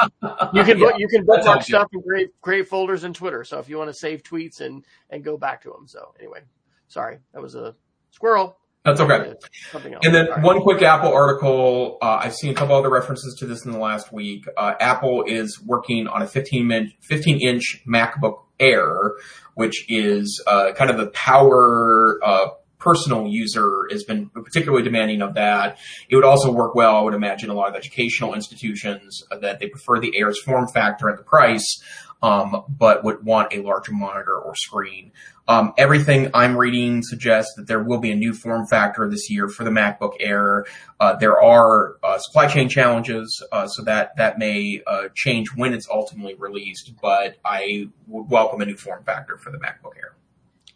[0.53, 3.43] you can Yeah, you can bookmark stuff and create create folders in Twitter.
[3.43, 5.87] So if you want to save tweets and and go back to them.
[5.87, 6.41] So anyway,
[6.87, 7.75] sorry, that was a
[8.11, 8.57] squirrel.
[8.83, 9.33] That's okay.
[9.71, 10.01] Something else.
[10.05, 10.41] And then right.
[10.41, 11.97] one quick Apple article.
[12.01, 14.45] Uh, I've seen a couple other references to this in the last week.
[14.57, 19.13] Uh, Apple is working on a 15 inch, 15 inch MacBook Air,
[19.53, 22.47] which is uh, kind of the power uh,
[22.81, 25.77] personal user has been particularly demanding of that.
[26.09, 29.67] It would also work well, I would imagine, a lot of educational institutions that they
[29.67, 31.81] prefer the Airs form factor and the price,
[32.23, 35.11] um, but would want a larger monitor or screen.
[35.47, 39.49] Um, everything I'm reading suggests that there will be a new form factor this year
[39.49, 40.65] for the MacBook Air.
[40.99, 45.73] Uh, there are uh, supply chain challenges, uh, so that that may uh, change when
[45.73, 46.93] it's ultimately released.
[47.01, 50.15] But I would welcome a new form factor for the MacBook Air.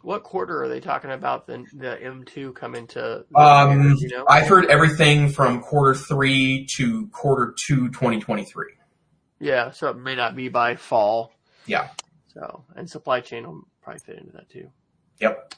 [0.06, 3.24] What quarter are they talking about the, the M2 coming to?
[3.34, 4.24] Um, you know?
[4.28, 8.66] I've heard everything from quarter three to quarter two, 2023.
[9.40, 11.32] Yeah, so it may not be by fall.
[11.66, 11.88] Yeah.
[12.28, 14.70] So, and supply chain will probably fit into that too.
[15.18, 15.54] Yep.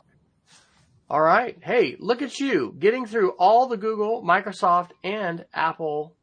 [1.10, 1.58] All right.
[1.60, 6.16] Hey, look at you getting through all the Google, Microsoft, and Apple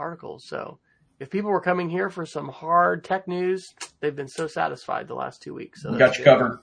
[0.00, 0.44] articles.
[0.48, 0.80] So
[1.20, 5.14] if people were coming here for some hard tech news, they've been so satisfied the
[5.14, 5.82] last two weeks.
[5.82, 6.38] So got you good.
[6.38, 6.58] covered.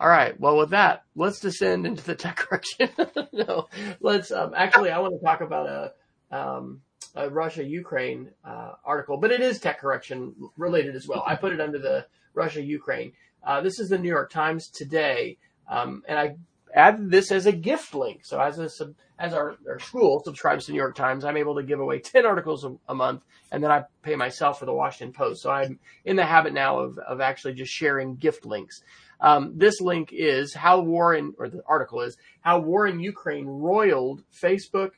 [0.00, 0.38] All right.
[0.38, 2.90] Well, with that, let's descend into the tech correction.
[3.32, 3.68] no,
[4.00, 4.90] let's um, actually.
[4.90, 6.80] I want to talk about a, um,
[7.14, 11.22] a Russia Ukraine uh, article, but it is tech correction related as well.
[11.26, 13.12] I put it under the Russia Ukraine.
[13.44, 16.36] Uh, this is the New York Times today, um, and I
[16.74, 18.24] added this as a gift link.
[18.24, 21.54] So as a sub, as our, our school subscribes to New York Times, I'm able
[21.54, 24.74] to give away 10 articles a, a, month, and then I pay myself for the
[24.74, 25.42] Washington Post.
[25.42, 28.82] So I'm in the habit now of, of actually just sharing gift links.
[29.20, 33.46] Um, this link is how war in, or the article is how war in Ukraine
[33.46, 34.90] roiled Facebook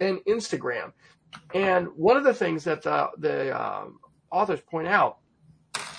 [0.00, 0.92] and Instagram.
[1.54, 3.86] And one of the things that the, the uh,
[4.30, 5.18] authors point out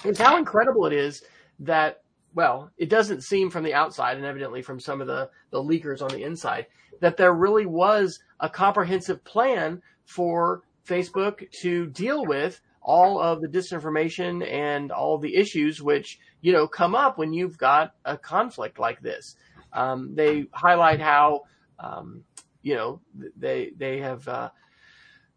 [0.04, 1.24] is how incredible it is
[1.60, 2.02] that
[2.34, 6.02] well, it doesn't seem from the outside and evidently from some of the, the leakers
[6.02, 6.68] on the inside
[7.02, 13.48] that there really was a comprehensive plan for Facebook to deal with all of the
[13.48, 18.80] disinformation and all the issues which, you know, come up when you've got a conflict
[18.80, 19.36] like this.
[19.74, 21.42] Um, they highlight how,
[21.80, 22.24] um,
[22.62, 23.02] you know,
[23.38, 24.50] they, they have, uh,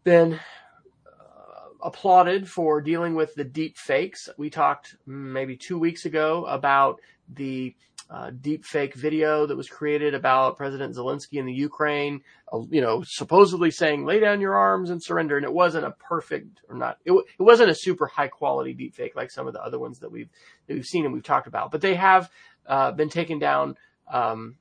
[0.03, 0.39] been
[1.81, 4.27] applauded for dealing with the deep fakes.
[4.37, 7.75] We talked maybe two weeks ago about the
[8.09, 12.21] uh, deep fake video that was created about President Zelensky in the Ukraine,
[12.53, 15.37] uh, you know, supposedly saying lay down your arms and surrender.
[15.37, 18.93] And it wasn't a perfect or not, it, it wasn't a super high quality deep
[18.93, 20.29] fake like some of the other ones that we've,
[20.67, 22.29] that we've seen and we've talked about, but they have,
[22.67, 23.75] uh, been taken down,
[24.11, 24.55] um,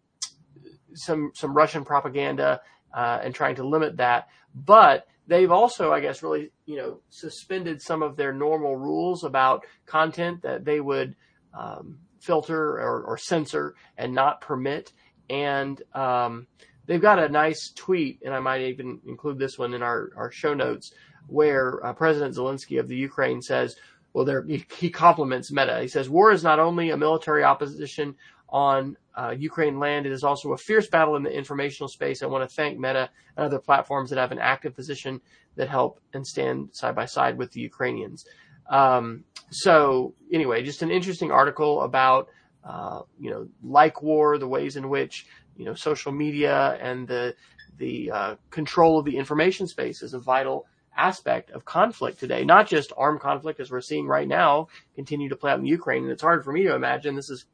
[0.95, 2.61] some, some Russian propaganda,
[2.95, 4.29] uh, and trying to limit that.
[4.55, 9.65] But they've also, I guess, really, you know, suspended some of their normal rules about
[9.85, 11.17] content that they would
[11.53, 14.93] um, filter or, or, censor and not permit.
[15.29, 16.47] And um,
[16.87, 20.31] they've got a nice tweet, and I might even include this one in our, our
[20.31, 20.93] show notes,
[21.27, 23.77] where uh, President Zelensky of the Ukraine says,
[24.13, 25.81] well, there, he, compliments Meta.
[25.81, 28.15] He says, war is not only a military opposition
[28.49, 30.07] on uh, Ukraine land.
[30.07, 32.23] It is also a fierce battle in the informational space.
[32.23, 35.21] I want to thank Meta and other platforms that have an active position
[35.57, 38.27] that help and stand side by side with the Ukrainians.
[38.69, 42.29] Um, so anyway, just an interesting article about
[42.65, 47.35] uh, you know like war, the ways in which you know social media and the
[47.77, 52.69] the uh, control of the information space is a vital aspect of conflict today, not
[52.69, 56.05] just armed conflict as we're seeing right now continue to play out in Ukraine.
[56.05, 57.47] And it's hard for me to imagine this is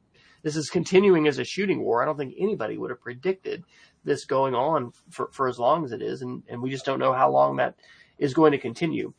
[0.42, 2.02] this is continuing as a shooting war.
[2.02, 3.64] I don't think anybody would have predicted
[4.04, 6.22] this going on for, for as long as it is.
[6.22, 7.74] And, and we just don't know how long that
[8.18, 9.12] is going to continue.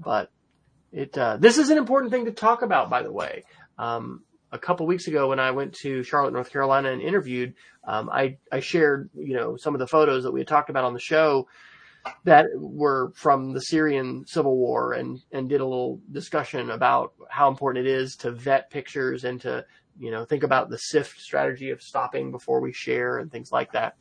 [0.00, 0.30] But
[0.92, 3.44] it, uh, this is an important thing to talk about, by the way.
[3.78, 8.10] Um, a couple weeks ago when I went to Charlotte, North Carolina and interviewed, um,
[8.10, 10.92] I, I shared, you know, some of the photos that we had talked about on
[10.92, 11.48] the show
[12.24, 17.48] that were from the Syrian civil war and, and did a little discussion about how
[17.48, 19.64] important it is to vet pictures and to
[19.98, 23.72] you know, think about the SIFT strategy of stopping before we share and things like
[23.72, 23.96] that.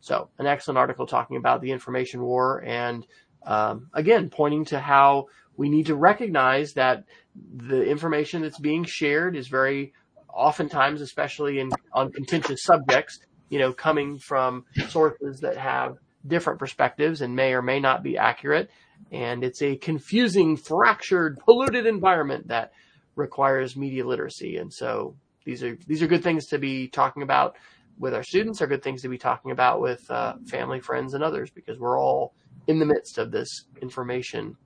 [0.00, 3.06] So an excellent article talking about the information war and,
[3.44, 5.26] um, again, pointing to how
[5.56, 9.92] we need to recognize that the information that's being shared is very
[10.32, 17.20] oftentimes, especially in on contentious subjects, you know, coming from sources that have different perspectives
[17.20, 18.70] and may or may not be accurate.
[19.10, 22.72] And it's a confusing, fractured, polluted environment that
[23.14, 24.56] requires media literacy.
[24.56, 27.56] And so these are these are good things to be talking about
[27.98, 28.62] with our students.
[28.62, 32.00] Are good things to be talking about with uh, family, friends, and others because we're
[32.00, 32.34] all
[32.66, 34.56] in the midst of this information.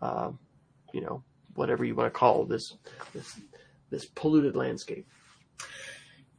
[0.00, 0.30] Uh,
[0.92, 1.22] you know,
[1.54, 2.74] whatever you want to call this
[3.14, 3.40] this
[3.90, 5.06] this polluted landscape.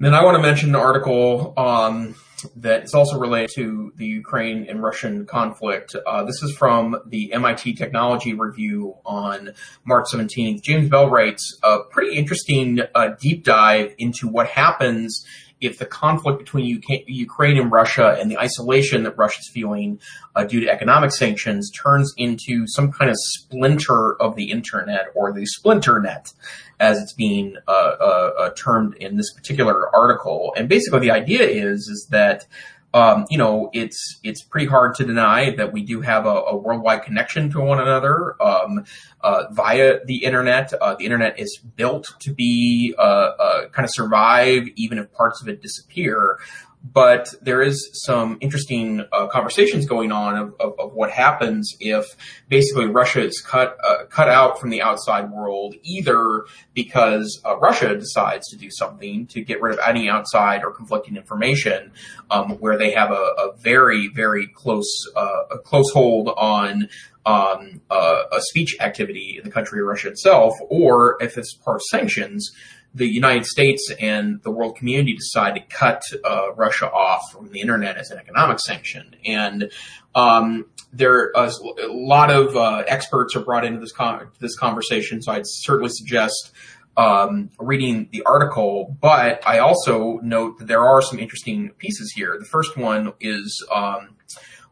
[0.02, 2.16] Then I want to mention an article um,
[2.56, 5.94] that is also related to the Ukraine and Russian conflict.
[6.08, 9.52] Uh, this is from the MIT Technology Review on
[9.86, 10.62] March 17th.
[10.62, 15.26] James Bell writes a pretty interesting uh, deep dive into what happens
[15.62, 20.00] if the conflict between UK, Ukraine and Russia and the isolation that Russia's feeling
[20.36, 25.34] uh, due to economic sanctions turns into some kind of splinter of the internet or
[25.34, 26.34] the splinter net,
[26.80, 30.54] as it's being uh, uh, uh termed in this particular article.
[30.56, 32.48] And basically, the idea is is that
[32.94, 36.58] um, you know, it's it's pretty hard to deny that we do have a, a
[36.58, 38.84] worldwide connection to one another um,
[39.22, 40.74] uh, via the internet.
[40.74, 45.42] Uh, the internet is built to be uh, uh kind of survive even if parts
[45.42, 46.40] of it disappear
[46.82, 52.06] but there is some interesting uh, conversations going on of, of, of, what happens if
[52.48, 57.96] basically Russia is cut uh, cut out from the outside world, either because uh, Russia
[57.96, 61.92] decides to do something to get rid of any outside or conflicting information,
[62.32, 66.88] um, where they have a, a very very close uh, a close hold on
[67.26, 71.76] um, uh, a speech activity in the country of Russia itself, or if it's part
[71.76, 72.52] of sanctions
[72.94, 77.60] the United States and the world community decide to cut uh, Russia off from the
[77.60, 79.16] internet as an economic sanction.
[79.26, 79.72] And
[80.16, 81.52] um, there a
[81.88, 86.52] lot of uh, experts are brought into this con- this conversation, so I'd certainly suggest
[86.98, 88.98] um, reading the article.
[89.00, 92.38] But I also note that there are some interesting pieces here.
[92.40, 93.66] The first one is.
[93.74, 94.16] Um,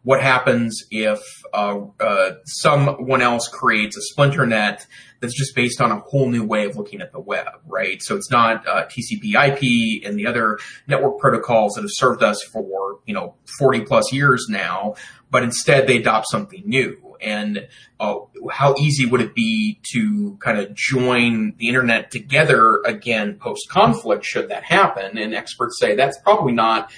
[0.07, 1.19] what happens if
[1.53, 4.87] uh, uh, someone else creates a splinter net
[5.19, 8.01] that's just based on a whole new way of looking at the web, right?
[8.01, 12.99] So it's not uh, TCP/IP and the other network protocols that have served us for
[13.05, 14.95] you know 40 plus years now,
[15.29, 17.17] but instead they adopt something new.
[17.19, 17.67] And
[17.99, 18.15] uh,
[18.49, 24.23] how easy would it be to kind of join the internet together again post conflict
[24.23, 25.17] should that happen?
[25.17, 26.93] And experts say that's probably not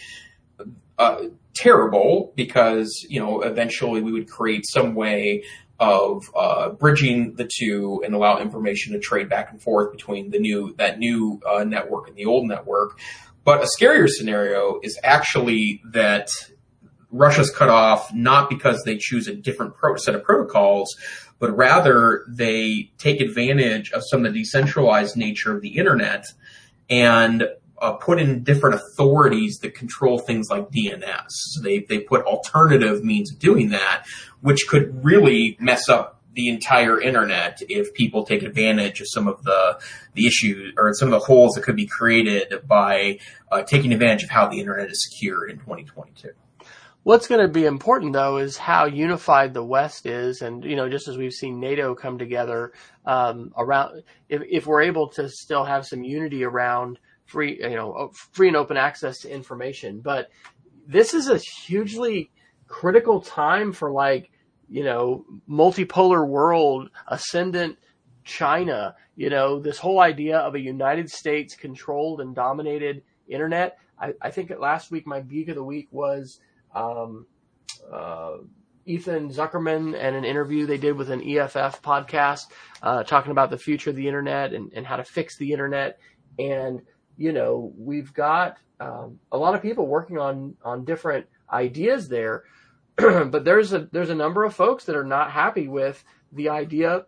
[1.00, 1.24] uh,
[1.62, 5.44] terrible because you know eventually we would create some way
[5.80, 10.40] of uh, bridging the two and allow information to trade back and forth between the
[10.40, 13.00] new that new uh, network and the old network.
[13.44, 16.30] But a scarier scenario is actually that
[17.12, 20.96] Russia's cut off not because they choose a different pro- set of protocols,
[21.40, 26.26] but rather they take advantage of some of the decentralized nature of the internet
[26.90, 27.48] and
[27.82, 31.26] uh, put in different authorities that control things like DNS.
[31.28, 34.06] So they they put alternative means of doing that,
[34.42, 39.44] which could really mess up the entire internet if people take advantage of some of
[39.44, 39.80] the
[40.14, 43.20] the issues or some of the holes that could be created by
[43.52, 46.30] uh, taking advantage of how the internet is secured in 2022.
[47.04, 50.90] What's going to be important though is how unified the West is, and you know,
[50.90, 52.74] just as we've seen NATO come together
[53.06, 57.00] um, around, if, if we're able to still have some unity around
[57.30, 60.02] free, you know, free and open access to information.
[60.02, 60.30] But
[60.88, 62.32] this is a hugely
[62.68, 64.32] critical time for like,
[64.68, 67.78] you know, multipolar world, ascendant
[68.24, 73.78] China, you know, this whole idea of a United States controlled and dominated internet.
[74.00, 76.40] I, I think last week my geek of the week was
[76.76, 77.26] um,
[77.92, 78.38] uh,
[78.86, 82.46] Ethan Zuckerman and an interview they did with an EFF podcast
[82.82, 86.00] uh, talking about the future of the internet and, and how to fix the internet.
[86.38, 86.82] And
[87.20, 92.46] you know, we've got um, a lot of people working on on different ideas there,
[92.96, 96.02] but there's a there's a number of folks that are not happy with
[96.32, 97.06] the idea.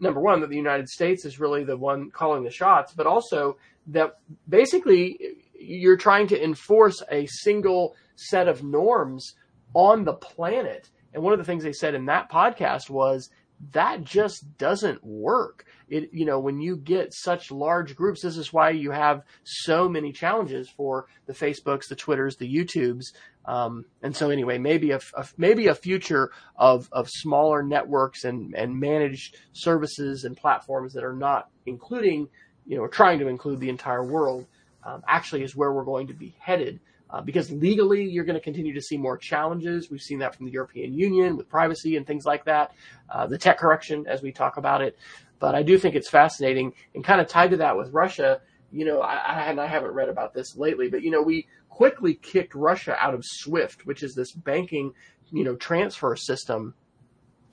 [0.00, 3.58] Number one, that the United States is really the one calling the shots, but also
[3.88, 4.14] that
[4.48, 5.18] basically
[5.54, 9.34] you're trying to enforce a single set of norms
[9.74, 10.88] on the planet.
[11.12, 13.28] And one of the things they said in that podcast was
[13.72, 15.66] that just doesn't work.
[15.90, 19.88] It, you know, when you get such large groups, this is why you have so
[19.88, 23.06] many challenges for the Facebooks, the Twitters, the YouTubes.
[23.44, 28.54] Um, and so anyway, maybe a, a, maybe a future of, of smaller networks and,
[28.54, 32.28] and managed services and platforms that are not including,
[32.66, 34.46] you know, trying to include the entire world,
[34.84, 36.78] um, actually is where we're going to be headed.
[37.12, 39.90] Uh, because legally you're going to continue to see more challenges.
[39.90, 42.72] We've seen that from the European Union with privacy and things like that.
[43.12, 44.96] Uh, the tech correction, as we talk about it.
[45.40, 48.40] But I do think it's fascinating and kind of tied to that with Russia.
[48.70, 51.48] You know, I, I, and I haven't read about this lately, but you know, we
[51.68, 54.92] quickly kicked Russia out of SWIFT, which is this banking,
[55.32, 56.74] you know, transfer system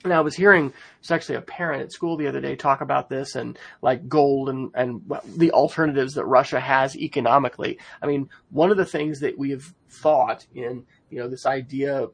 [0.04, 3.08] and I was hearing, it's actually a parent at school the other day talk about
[3.08, 5.02] this and like gold and, and
[5.36, 7.78] the alternatives that Russia has economically.
[8.00, 12.06] I mean, one of the things that we have thought in, you know, this idea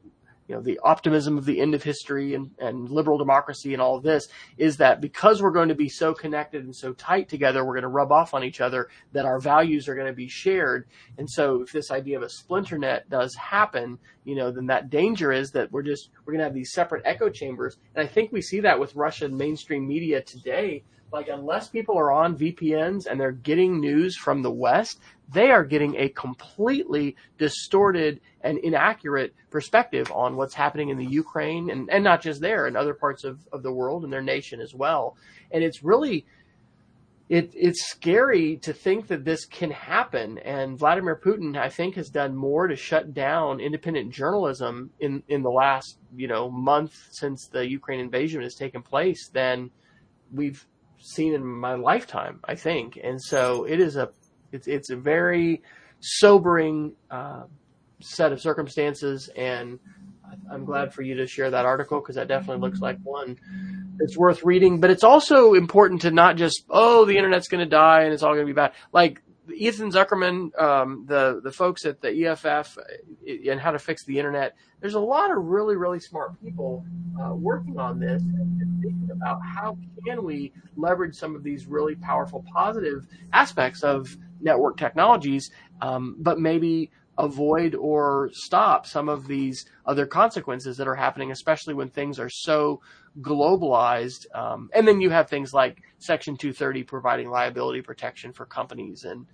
[0.47, 3.97] you know, the optimism of the end of history and, and liberal democracy and all
[3.97, 4.27] of this
[4.57, 7.81] is that because we're going to be so connected and so tight together, we're going
[7.81, 10.87] to rub off on each other, that our values are going to be shared.
[11.17, 14.89] And so if this idea of a splinter net does happen, you know, then that
[14.89, 17.77] danger is that we're just, we're going to have these separate echo chambers.
[17.95, 22.11] And I think we see that with Russian mainstream media today like unless people are
[22.11, 24.99] on VPNs and they're getting news from the West,
[25.31, 31.69] they are getting a completely distorted and inaccurate perspective on what's happening in the Ukraine
[31.69, 34.61] and, and not just there, in other parts of, of the world and their nation
[34.61, 35.17] as well.
[35.51, 36.25] And it's really
[37.27, 40.37] it, it's scary to think that this can happen.
[40.39, 45.41] And Vladimir Putin, I think, has done more to shut down independent journalism in, in
[45.41, 49.71] the last, you know, month since the Ukraine invasion has taken place than
[50.31, 50.67] we've
[50.99, 52.99] seen in my lifetime, I think.
[53.03, 54.09] And so it is a,
[54.51, 55.61] it's, it's a very
[55.99, 57.43] sobering, uh,
[58.01, 59.29] set of circumstances.
[59.35, 59.79] And
[60.51, 63.37] I'm glad for you to share that article because that definitely looks like one
[63.97, 64.79] that's worth reading.
[64.79, 68.23] But it's also important to not just oh the internet's going to die and it's
[68.23, 68.73] all going to be bad.
[68.91, 69.21] Like
[69.53, 72.81] Ethan Zuckerman, um, the the folks at the EFF uh,
[73.49, 74.55] and how to fix the internet.
[74.81, 76.85] There's a lot of really really smart people
[77.21, 81.95] uh, working on this and thinking about how can we leverage some of these really
[81.95, 89.65] powerful positive aspects of network technologies, um, but maybe avoid or stop some of these
[89.85, 92.81] other consequences that are happening, especially when things are so
[93.21, 94.25] globalized.
[94.35, 99.25] Um, and then you have things like Section 230 providing liability protection for companies and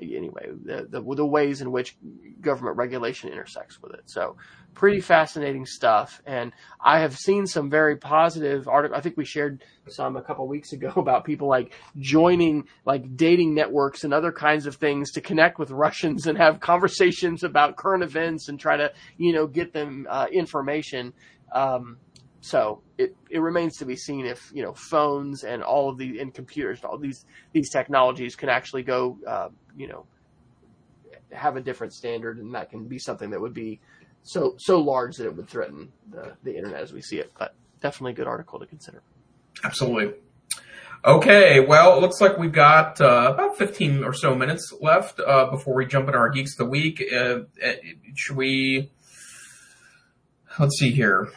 [0.00, 1.96] anyway, the, the, the, ways in which
[2.40, 4.02] government regulation intersects with it.
[4.06, 4.36] So
[4.74, 6.22] pretty fascinating stuff.
[6.26, 8.98] And I have seen some very positive articles.
[8.98, 13.54] I think we shared some a couple weeks ago about people like joining like dating
[13.54, 18.02] networks and other kinds of things to connect with Russians and have conversations about current
[18.02, 21.12] events and try to, you know, get them uh, information.
[21.54, 21.98] Um,
[22.42, 26.18] so it, it remains to be seen if you know phones and all of the
[26.18, 30.04] and computers all these these technologies can actually go uh, you know
[31.32, 33.80] have a different standard and that can be something that would be
[34.22, 37.32] so so large that it would threaten the, the internet as we see it.
[37.38, 39.02] But definitely a good article to consider.
[39.64, 40.14] Absolutely.
[41.04, 45.46] Okay, well, it looks like we've got uh, about 15 or so minutes left uh,
[45.50, 47.02] before we jump into our Geeks of the Week.
[47.12, 47.72] Uh, uh
[48.14, 48.90] should we?
[50.60, 51.28] Let's see here.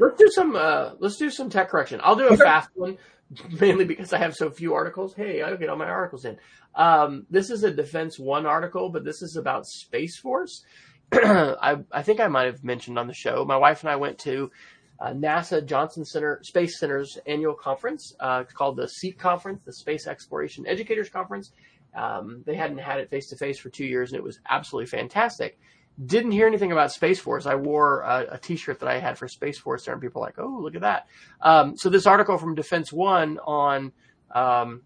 [0.00, 0.56] Let's do some.
[0.56, 2.00] Uh, let's do some tech correction.
[2.02, 2.96] I'll do a fast one,
[3.60, 5.14] mainly because I have so few articles.
[5.14, 6.38] Hey, I'll get all my articles in.
[6.74, 10.64] Um, this is a Defense One article, but this is about Space Force.
[11.12, 13.44] I, I think I might have mentioned on the show.
[13.44, 14.50] My wife and I went to
[14.98, 18.14] uh, NASA Johnson Center Space Center's annual conference.
[18.18, 21.52] Uh, it's called the SEEC conference, the Space Exploration Educators Conference.
[21.94, 24.86] Um, they hadn't had it face to face for two years, and it was absolutely
[24.86, 25.58] fantastic
[26.06, 27.46] didn't hear anything about Space Force.
[27.46, 30.26] I wore a a T-shirt that I had for Space Force there, and people were
[30.26, 31.06] like, "Oh, look at that!"
[31.40, 33.92] Um, so this article from Defense One on
[34.34, 34.82] um,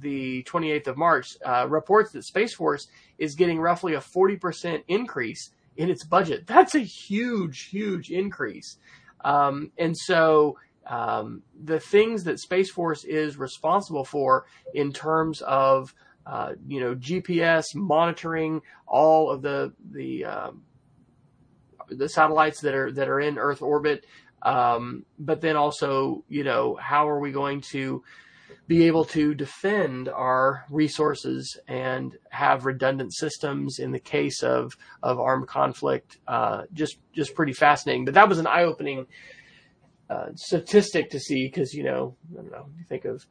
[0.00, 2.88] the 28th of March uh, reports that Space Force
[3.18, 6.46] is getting roughly a 40% increase in its budget.
[6.46, 8.78] That's a huge, huge increase.
[9.24, 15.94] Um, and so um, the things that Space Force is responsible for in terms of
[16.28, 20.62] uh, you know, GPS monitoring all of the the um,
[21.88, 24.04] the satellites that are that are in Earth orbit.
[24.42, 28.04] Um, but then also, you know, how are we going to
[28.66, 35.18] be able to defend our resources and have redundant systems in the case of of
[35.18, 36.18] armed conflict?
[36.28, 38.04] Uh, just just pretty fascinating.
[38.04, 39.06] But that was an eye opening
[40.10, 43.24] uh, statistic to see because you know I don't know you think of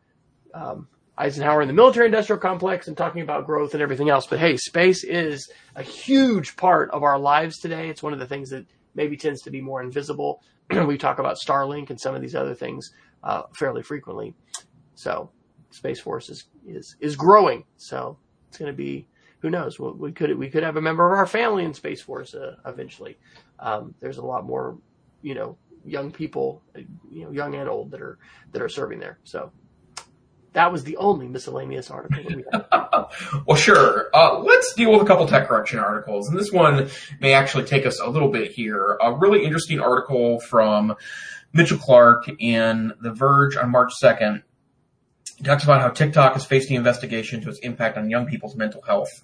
[0.55, 0.87] um,
[1.17, 4.27] Eisenhower in the military industrial complex and talking about growth and everything else.
[4.27, 7.89] But hey, space is a huge part of our lives today.
[7.89, 10.43] It's one of the things that maybe tends to be more invisible.
[10.85, 12.91] we talk about Starlink and some of these other things
[13.23, 14.35] uh, fairly frequently.
[14.95, 15.31] So,
[15.71, 17.63] Space Force is is is growing.
[17.77, 18.17] So
[18.49, 19.07] it's going to be
[19.39, 19.79] who knows?
[19.79, 23.17] We could we could have a member of our family in Space Force uh, eventually.
[23.59, 24.77] Um, there's a lot more,
[25.21, 26.63] you know, young people,
[27.11, 28.17] you know, young and old that are
[28.51, 29.19] that are serving there.
[29.23, 29.51] So
[30.53, 32.65] that was the only miscellaneous article that we had.
[33.45, 34.09] well, sure.
[34.13, 36.29] Uh, let's deal with a couple tech correction articles.
[36.29, 36.89] And this one
[37.19, 38.97] may actually take us a little bit here.
[39.01, 40.95] A really interesting article from
[41.53, 44.43] Mitchell Clark in The Verge on March 2nd.
[45.37, 48.81] He talks about how TikTok is facing investigation to its impact on young people's mental
[48.81, 49.23] health.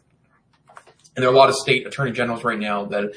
[1.16, 3.14] And there are a lot of state attorney generals right now that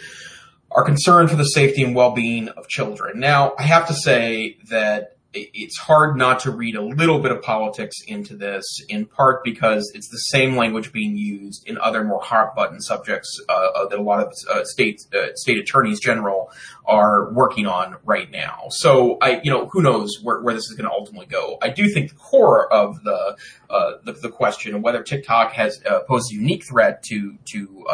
[0.70, 3.20] are concerned for the safety and well-being of children.
[3.20, 7.42] Now, I have to say that it's hard not to read a little bit of
[7.42, 12.20] politics into this, in part because it's the same language being used in other more
[12.22, 16.50] hot button subjects uh, uh, that a lot of uh, state uh, state attorneys general
[16.86, 18.64] are working on right now.
[18.70, 21.58] So I, you know, who knows where, where this is going to ultimately go.
[21.60, 23.36] I do think the core of the
[23.68, 27.84] uh, the, the, question of whether TikTok has uh, posed a unique threat to to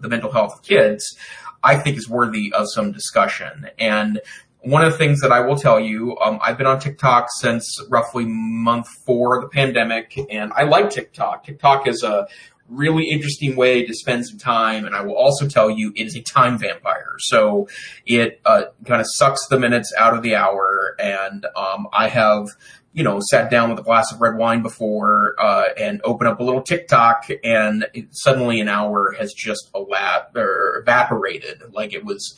[0.00, 1.16] the mental health of kids,
[1.62, 4.20] I think is worthy of some discussion and
[4.64, 7.84] one of the things that I will tell you, um, I've been on TikTok since
[7.88, 11.44] roughly month four of the pandemic, and I like TikTok.
[11.44, 12.28] TikTok is a
[12.68, 14.86] really interesting way to spend some time.
[14.86, 17.16] And I will also tell you it is a time vampire.
[17.18, 17.68] So
[18.06, 20.96] it uh, kind of sucks the minutes out of the hour.
[20.98, 22.48] And um, I have,
[22.92, 26.40] you know, sat down with a glass of red wine before uh, and open up
[26.40, 31.62] a little TikTok, and it, suddenly an hour has just or evaporated.
[31.72, 32.36] Like it was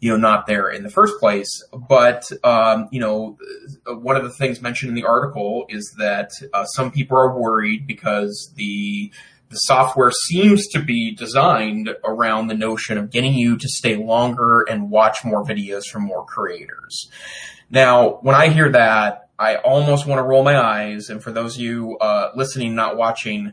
[0.00, 1.48] you know, not there in the first place.
[1.72, 3.38] But, um, you know,
[3.86, 7.86] one of the things mentioned in the article is that uh, some people are worried
[7.86, 9.12] because the
[9.50, 14.62] the software seems to be designed around the notion of getting you to stay longer
[14.62, 17.08] and watch more videos from more creators.
[17.70, 21.08] Now, when I hear that, I almost want to roll my eyes.
[21.08, 23.52] And for those of you uh, listening, not watching,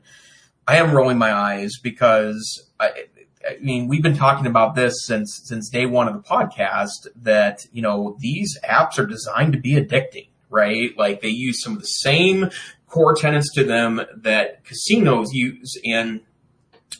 [0.67, 3.05] I am rolling my eyes because I,
[3.47, 7.07] I mean, we've been talking about this since since day one of the podcast.
[7.15, 10.97] That you know these apps are designed to be addicting, right?
[10.97, 12.49] Like they use some of the same
[12.87, 16.21] core tenants to them that casinos use in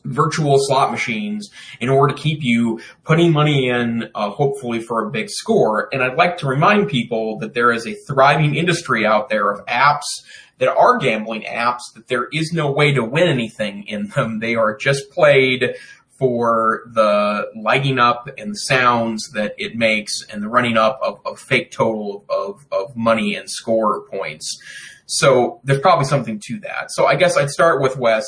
[0.06, 5.12] virtual slot machines in order to keep you putting money in, uh, hopefully for a
[5.12, 5.90] big score.
[5.92, 9.66] And I'd like to remind people that there is a thriving industry out there of
[9.66, 10.24] apps
[10.60, 14.40] that are gambling apps that there is no way to win anything in them.
[14.40, 15.76] They are just played
[16.22, 21.20] for the lighting up and the sounds that it makes and the running up of,
[21.26, 24.62] of fake total of, of money and score points.
[25.08, 26.92] So there's probably something to that.
[26.92, 28.24] So I guess I'd start with Wes.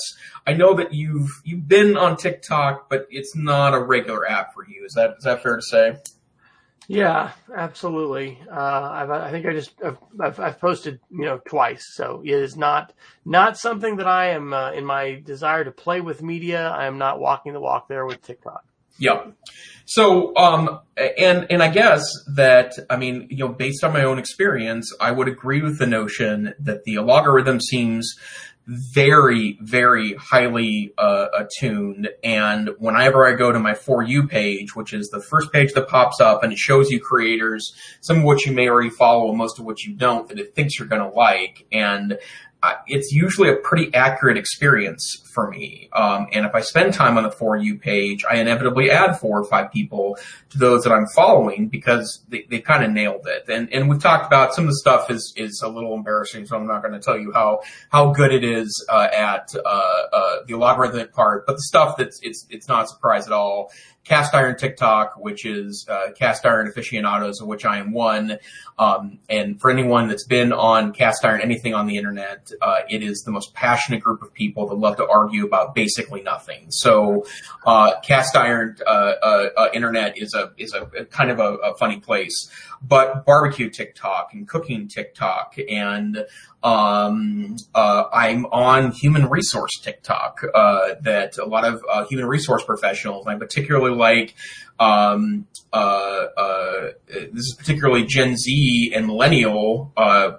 [0.47, 4.67] I know that you've you've been on TikTok, but it's not a regular app for
[4.67, 4.83] you.
[4.85, 5.95] Is that is that fair to say?
[6.87, 8.39] Yeah, absolutely.
[8.51, 9.73] Uh, I think I just
[10.19, 12.93] I've, I've, posted you know twice, so it is not
[13.25, 16.67] not something that I am uh, in my desire to play with media.
[16.67, 18.65] I am not walking the walk there with TikTok.
[18.99, 19.33] Yep.
[19.85, 22.05] So, um, and, and I guess
[22.35, 25.87] that, I mean, you know, based on my own experience, I would agree with the
[25.87, 28.13] notion that the algorithm seems
[28.65, 32.09] very, very highly uh, attuned.
[32.23, 35.87] And whenever I go to my For You page, which is the first page that
[35.87, 39.37] pops up and it shows you creators, some of which you may already follow, and
[39.37, 41.65] most of which you don't, that it thinks you're going to like.
[41.71, 42.17] And
[42.87, 45.89] it's usually a pretty accurate experience for me.
[45.93, 49.39] Um, and if I spend time on the For You page, I inevitably add four
[49.39, 50.17] or five people
[50.51, 53.49] to those that I'm following because they, they kind of nailed it.
[53.49, 56.55] And, and we've talked about some of the stuff is, is a little embarrassing, so
[56.55, 59.69] I'm not going to tell you how, how good it is, uh, at, uh,
[60.13, 63.71] uh, the logarithmic part, but the stuff that's, it's, it's not a surprise at all
[64.03, 68.37] Cast Iron TikTok, which is uh, Cast Iron Aficionados, of which I am one.
[68.77, 73.01] Um, and for anyone that's been on Cast Iron, anything on the internet, uh, it
[73.01, 76.67] is the most passionate group of people that love to argue about basically nothing.
[76.69, 77.25] So,
[77.65, 81.55] uh, Cast Iron uh, uh, uh, internet is a is a, a kind of a,
[81.55, 82.49] a, funny place.
[82.81, 86.25] But barbecue TikTok and cooking TikTok and
[86.63, 93.25] um, uh, I'm on human resource TikTok uh, that a lot of human resource professionals,
[93.27, 94.35] I particularly like.
[94.79, 100.31] Um, uh, uh, this is particularly Gen Z and millennial uh,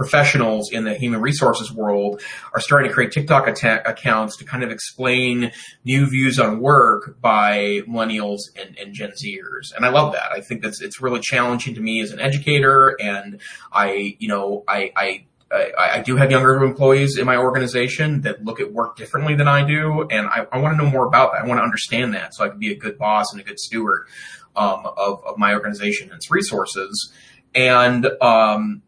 [0.00, 2.22] professionals in the human resources world
[2.54, 5.52] are starting to create TikTok atta- accounts to kind of explain
[5.84, 9.74] new views on work by millennials and, and, Gen Zers.
[9.76, 10.32] And I love that.
[10.32, 12.96] I think that's, it's really challenging to me as an educator.
[12.98, 18.20] And I, you know, I, I I, I, do have younger employees in my organization
[18.20, 21.06] that look at work differently than I do, and I, I want to know more
[21.06, 21.42] about that.
[21.42, 23.58] I want to understand that so I can be a good boss and a good
[23.58, 24.06] steward
[24.54, 27.12] um, of, of my organization and its resources.
[27.54, 28.82] And um,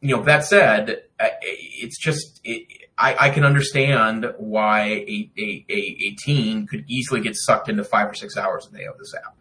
[0.00, 2.66] you know, that said, it's just it,
[2.96, 8.10] I, I, can understand why a, a, a, teen could easily get sucked into five
[8.10, 9.36] or six hours a day of this app.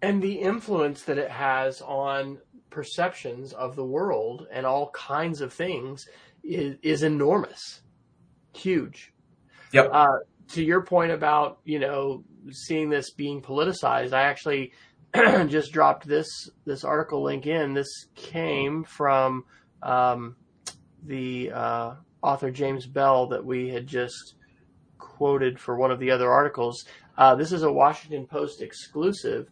[0.00, 2.38] And the influence that it has on
[2.72, 6.06] perceptions of the world and all kinds of things
[6.42, 7.82] is, is enormous,
[8.54, 9.12] huge.
[9.72, 9.90] Yep.
[9.92, 10.16] Uh,
[10.48, 14.72] to your point about you know seeing this being politicized, I actually
[15.14, 17.74] just dropped this this article link in.
[17.74, 19.44] This came from
[19.82, 20.36] um,
[21.04, 24.34] the uh, author James Bell that we had just
[24.98, 26.84] quoted for one of the other articles.
[27.16, 29.48] Uh, this is a Washington Post exclusive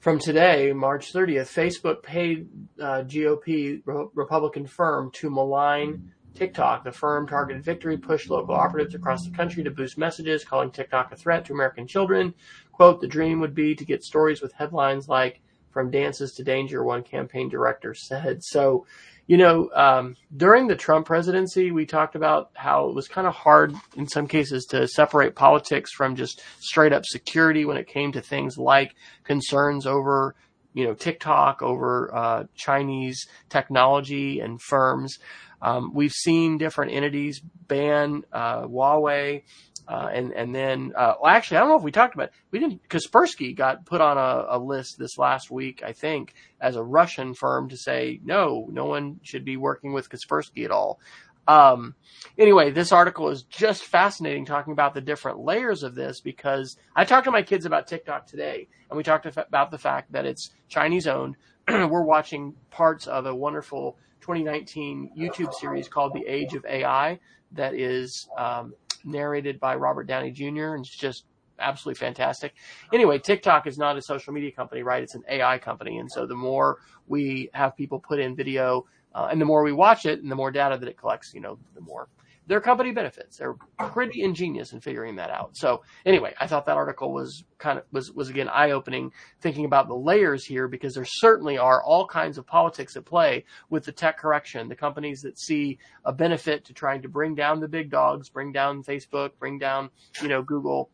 [0.00, 2.48] from today, March 30th, Facebook paid
[2.80, 6.84] uh, GOP re- Republican firm to malign TikTok.
[6.84, 11.12] The firm targeted Victory pushed local operatives across the country to boost messages, calling TikTok
[11.12, 12.32] a threat to American children.
[12.72, 16.82] Quote, the dream would be to get stories with headlines like From Dances to Danger,
[16.82, 18.42] one campaign director said.
[18.42, 18.86] So
[19.30, 23.32] you know, um, during the Trump presidency, we talked about how it was kind of
[23.32, 28.10] hard in some cases to separate politics from just straight up security when it came
[28.10, 30.34] to things like concerns over
[30.72, 35.18] you know, TikTok over uh, Chinese technology and firms.
[35.62, 39.44] Um, we've seen different entities ban uh, Huawei.
[39.90, 42.32] Uh, and and then uh, well, actually, I don't know if we talked about it.
[42.52, 42.88] we didn't.
[42.88, 47.34] Kaspersky got put on a, a, list this last week, I think, as a Russian
[47.34, 51.00] firm to say no, no one should be working with Kaspersky at all.
[51.48, 51.96] Um,
[52.38, 57.04] anyway, this article is just fascinating, talking about the different layers of this because I
[57.04, 60.50] talked to my kids about TikTok today, and we talked about the fact that it's
[60.68, 61.34] Chinese owned.
[61.68, 67.18] We're watching parts of a wonderful 2019 YouTube series called The Age of AI
[67.52, 68.74] that is um,
[69.04, 70.74] narrated by Robert Downey Jr.
[70.74, 71.24] and it's just
[71.58, 72.54] absolutely fantastic.
[72.92, 75.02] Anyway, TikTok is not a social media company, right?
[75.02, 79.28] It's an AI company, and so the more we have people put in video, uh,
[79.30, 81.58] and the more we watch it, and the more data that it collects, you know,
[81.74, 82.08] the more
[82.50, 83.36] their company benefits.
[83.36, 85.56] They're pretty ingenious in figuring that out.
[85.56, 89.66] So anyway, I thought that article was kind of was was again eye opening, thinking
[89.66, 93.84] about the layers here because there certainly are all kinds of politics at play with
[93.84, 94.68] the tech correction.
[94.68, 98.50] The companies that see a benefit to trying to bring down the big dogs, bring
[98.50, 99.88] down Facebook, bring down
[100.20, 100.90] you know Google.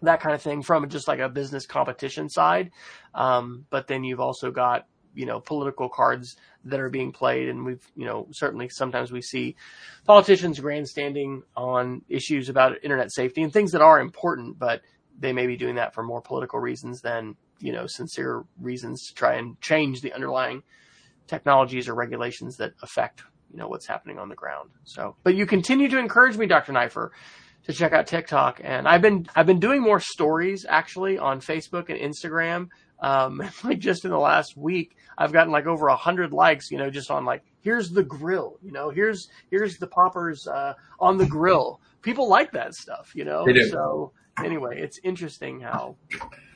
[0.00, 2.70] That kind of thing from just like a business competition side.
[3.14, 6.36] Um, but then you've also got you know political cards
[6.68, 9.56] that are being played and we've you know certainly sometimes we see
[10.04, 14.82] politicians grandstanding on issues about internet safety and things that are important but
[15.18, 19.14] they may be doing that for more political reasons than you know sincere reasons to
[19.14, 20.62] try and change the underlying
[21.26, 24.70] technologies or regulations that affect you know what's happening on the ground.
[24.84, 27.10] So but you continue to encourage me dr Neiffer,
[27.64, 31.88] to check out TikTok and I've been I've been doing more stories actually on Facebook
[31.88, 32.68] and Instagram
[33.00, 36.78] um, like just in the last week, I've gotten like over a hundred likes, you
[36.78, 41.18] know, just on like, here's the grill, you know, here's, here's the poppers, uh, on
[41.18, 41.80] the grill.
[42.02, 43.44] People like that stuff, you know?
[43.70, 44.12] So
[44.42, 45.96] anyway, it's interesting how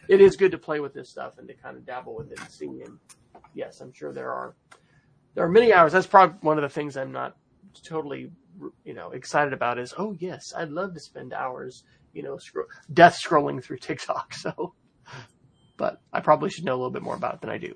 [0.08, 2.38] it is good to play with this stuff and to kind of dabble with it
[2.38, 2.82] and see.
[2.86, 2.98] And
[3.52, 4.54] yes, I'm sure there are,
[5.34, 5.92] there are many hours.
[5.92, 7.36] That's probably one of the things I'm not
[7.84, 8.30] totally,
[8.84, 11.82] you know, excited about is, oh yes, I'd love to spend hours,
[12.12, 14.34] you know, scroll, death scrolling through TikTok.
[14.34, 14.74] So,
[15.76, 17.74] but I probably should know a little bit more about it than I do.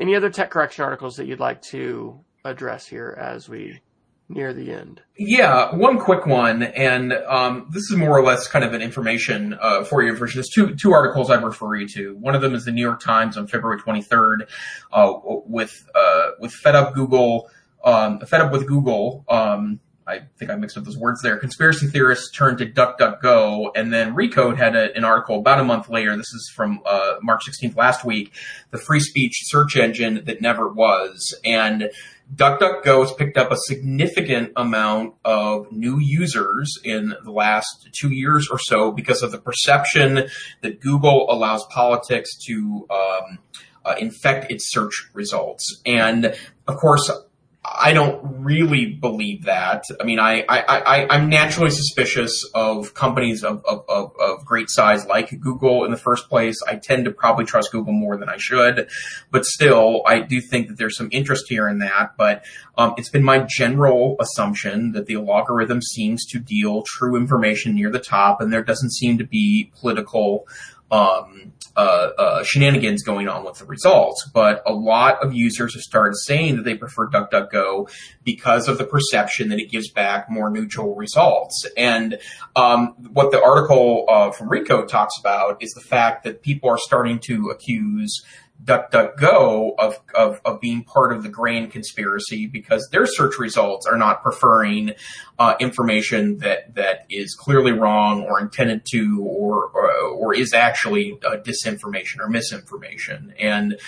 [0.00, 3.80] Any other tech correction articles that you'd like to address here as we
[4.28, 5.00] near the end?
[5.16, 9.58] Yeah, one quick one, and um, this is more or less kind of an information
[9.60, 10.38] uh, for you version.
[10.38, 12.16] There's two two articles I'd refer you to.
[12.16, 14.48] One of them is the New York Times on February 23rd,
[14.92, 17.50] uh, with uh, with fed up Google,
[17.84, 19.24] um, fed up with Google.
[19.28, 21.36] Um, I think I mixed up those words there.
[21.36, 25.90] Conspiracy theorists turned to DuckDuckGo, and then Recode had a, an article about a month
[25.90, 26.16] later.
[26.16, 28.32] This is from uh, March 16th last week.
[28.70, 31.90] The free speech search engine that never was, and
[32.34, 38.48] DuckDuckGo has picked up a significant amount of new users in the last two years
[38.50, 40.28] or so because of the perception
[40.62, 43.38] that Google allows politics to um,
[43.84, 45.80] uh, infect its search results.
[45.86, 46.34] And
[46.66, 47.10] of course,
[47.70, 49.84] I don't really believe that.
[50.00, 54.70] I mean, I, I, I, I'm naturally suspicious of companies of, of, of, of, great
[54.70, 56.56] size like Google in the first place.
[56.66, 58.88] I tend to probably trust Google more than I should,
[59.30, 62.16] but still, I do think that there's some interest here in that.
[62.16, 62.44] But
[62.76, 67.90] um, it's been my general assumption that the algorithm seems to deal true information near
[67.90, 70.46] the top, and there doesn't seem to be political
[70.90, 74.28] um, uh, uh, shenanigans going on with the results.
[74.34, 77.88] But a lot of users have started saying that they prefer DuckDuckGo
[78.24, 81.64] because of the perception that it gives back more neutral results.
[81.76, 82.18] And
[82.56, 86.78] um, what the article uh, from Recode talks about is the fact that people are
[86.78, 88.24] starting to accuse
[88.64, 93.96] DuckDuckGo of, of, of being part of the grain conspiracy because their search results are
[93.96, 94.94] not preferring
[95.38, 101.18] uh, information that that is clearly wrong or intended to or or, or is actually
[101.24, 101.36] uh,
[102.20, 103.34] or misinformation.
[103.38, 103.78] And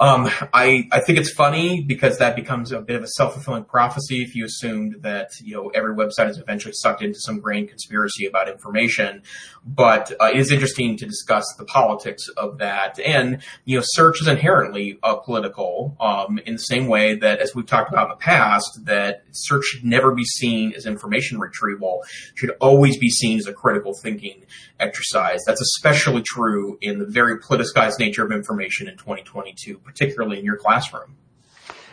[0.00, 4.22] um, I, I think it's funny because that becomes a bit of a self-fulfilling prophecy
[4.22, 8.24] if you assumed that, you know, every website is eventually sucked into some grand conspiracy
[8.24, 9.22] about information.
[9.62, 12.98] But uh, it is interesting to discuss the politics of that.
[12.98, 17.54] And, you know, search is inherently uh, political um, in the same way that, as
[17.54, 22.02] we've talked about in the past, that search should never be seen as information retrieval,
[22.36, 24.46] should always be seen as a critical thinking
[24.78, 25.40] exercise.
[25.46, 30.56] That's especially true in the very politicized nature of information in 2022 particularly in your
[30.56, 31.16] classroom.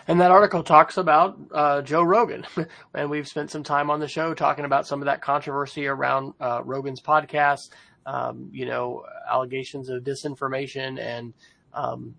[0.08, 2.46] And that article talks about uh, Joe Rogan,
[2.94, 6.34] and we've spent some time on the show talking about some of that controversy around
[6.40, 7.72] uh, Rogan's podcast.
[8.06, 11.34] Um, you know, allegations of disinformation, and
[11.74, 12.16] um,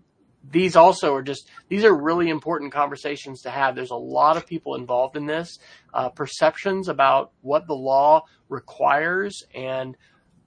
[0.47, 3.75] these also are just these are really important conversations to have.
[3.75, 5.57] There's a lot of people involved in this,
[5.91, 9.97] uh, perceptions about what the law requires, and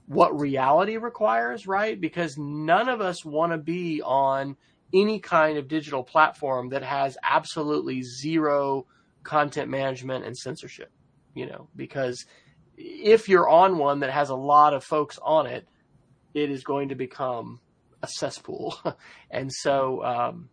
[0.07, 2.01] what reality requires, right?
[2.01, 4.57] Because none of us want to be on
[4.93, 8.87] any kind of digital platform that has absolutely zero
[9.23, 10.91] content management and censorship,
[11.35, 12.27] you know, because
[12.77, 15.67] if you're on one that has a lot of folks on it,
[16.35, 17.61] it is going to become
[18.03, 18.77] a cesspool.
[19.31, 20.49] and so um,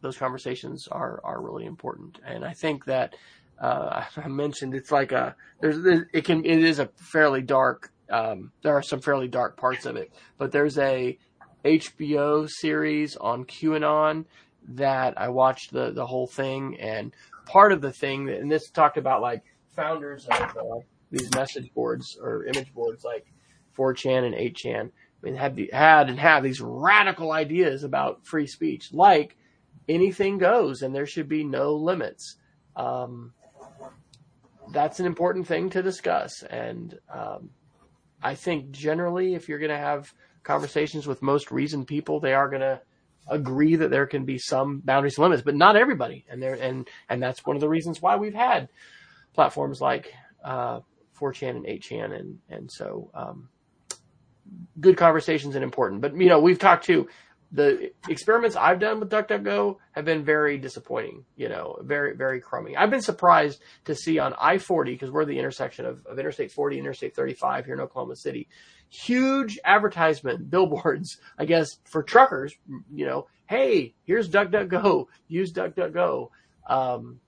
[0.00, 2.18] those conversations are, are really important.
[2.24, 3.16] And I think that
[3.60, 8.52] uh, I mentioned it's like a there's it can it is a fairly dark um,
[8.62, 11.18] there are some fairly dark parts of it, but there's a
[11.64, 14.24] HBO series on QAnon
[14.68, 17.12] that I watched the the whole thing, and
[17.46, 19.42] part of the thing, that, and this talked about like
[19.74, 23.26] founders of uh, these message boards or image boards like
[23.76, 24.86] 4chan and 8chan.
[24.86, 24.90] I
[25.22, 29.36] mean, had the, had and have these radical ideas about free speech, like
[29.88, 32.36] anything goes, and there should be no limits.
[32.74, 33.32] Um,
[34.72, 37.50] that's an important thing to discuss, and um,
[38.22, 40.12] I think generally, if you're going to have
[40.42, 42.80] conversations with most reasoned people, they are going to
[43.28, 46.24] agree that there can be some boundaries and limits, but not everybody.
[46.28, 48.68] And there, and, and that's one of the reasons why we've had
[49.34, 50.12] platforms like,
[50.44, 50.80] uh,
[51.20, 52.18] 4chan and 8chan.
[52.18, 53.48] And, and so, um,
[54.80, 57.08] good conversations and important, but you know, we've talked to
[57.52, 62.76] the experiments I've done with DuckDuckGo have been very disappointing, you know, very, very crummy.
[62.76, 66.78] I've been surprised to see on I-40, because we're the intersection of, of Interstate 40
[66.78, 68.48] and Interstate 35 here in Oklahoma City,
[68.92, 72.54] huge advertisement billboards, I guess, for truckers,
[72.92, 76.30] you know, hey, here's DuckDuckGo, use DuckDuckGo.
[76.66, 77.20] Um,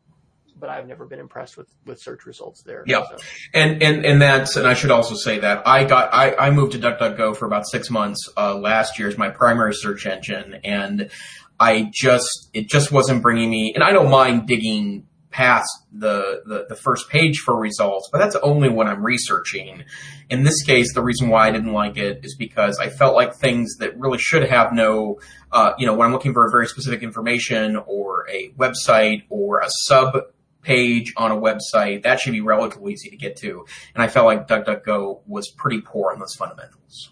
[0.56, 2.84] but I've never been impressed with with search results there.
[2.86, 3.16] Yeah, so.
[3.52, 6.72] and and and that's and I should also say that I got I I moved
[6.72, 11.10] to DuckDuckGo for about six months uh, last year as my primary search engine, and
[11.58, 13.72] I just it just wasn't bringing me.
[13.74, 18.36] And I don't mind digging past the, the, the first page for results, but that's
[18.36, 19.82] only when I'm researching.
[20.30, 23.34] In this case, the reason why I didn't like it is because I felt like
[23.34, 25.18] things that really should have no,
[25.50, 29.58] uh, you know, when I'm looking for a very specific information or a website or
[29.58, 30.18] a sub
[30.62, 33.66] page on a website, that should be relatively easy to get to.
[33.92, 37.10] And I felt like DuckDuckGo was pretty poor on those fundamentals.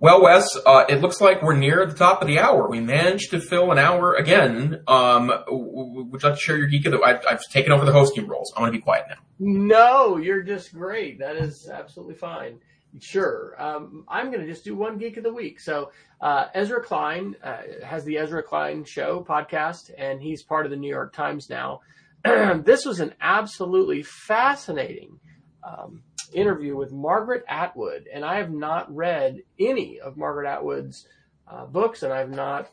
[0.00, 2.68] Well, Wes, uh, it looks like we're near the top of the hour.
[2.68, 4.82] We managed to fill an hour again.
[4.86, 7.00] Um, would you like to share your geek of the?
[7.00, 8.52] I've, I've taken over the hosting roles.
[8.56, 9.16] I'm going to be quiet now.
[9.38, 11.20] No, you're just great.
[11.20, 12.58] That is absolutely fine.
[13.00, 13.54] Sure.
[13.58, 15.58] Um, I'm going to just do one geek of the week.
[15.58, 15.90] So,
[16.20, 20.76] uh, Ezra Klein uh, has the Ezra Klein Show podcast, and he's part of the
[20.76, 21.80] New York Times now.
[22.24, 25.18] this was an absolutely fascinating
[25.64, 26.02] um,
[26.32, 31.06] interview with Margaret Atwood, and I have not read any of Margaret Atwood's
[31.48, 32.70] uh, books, and I've not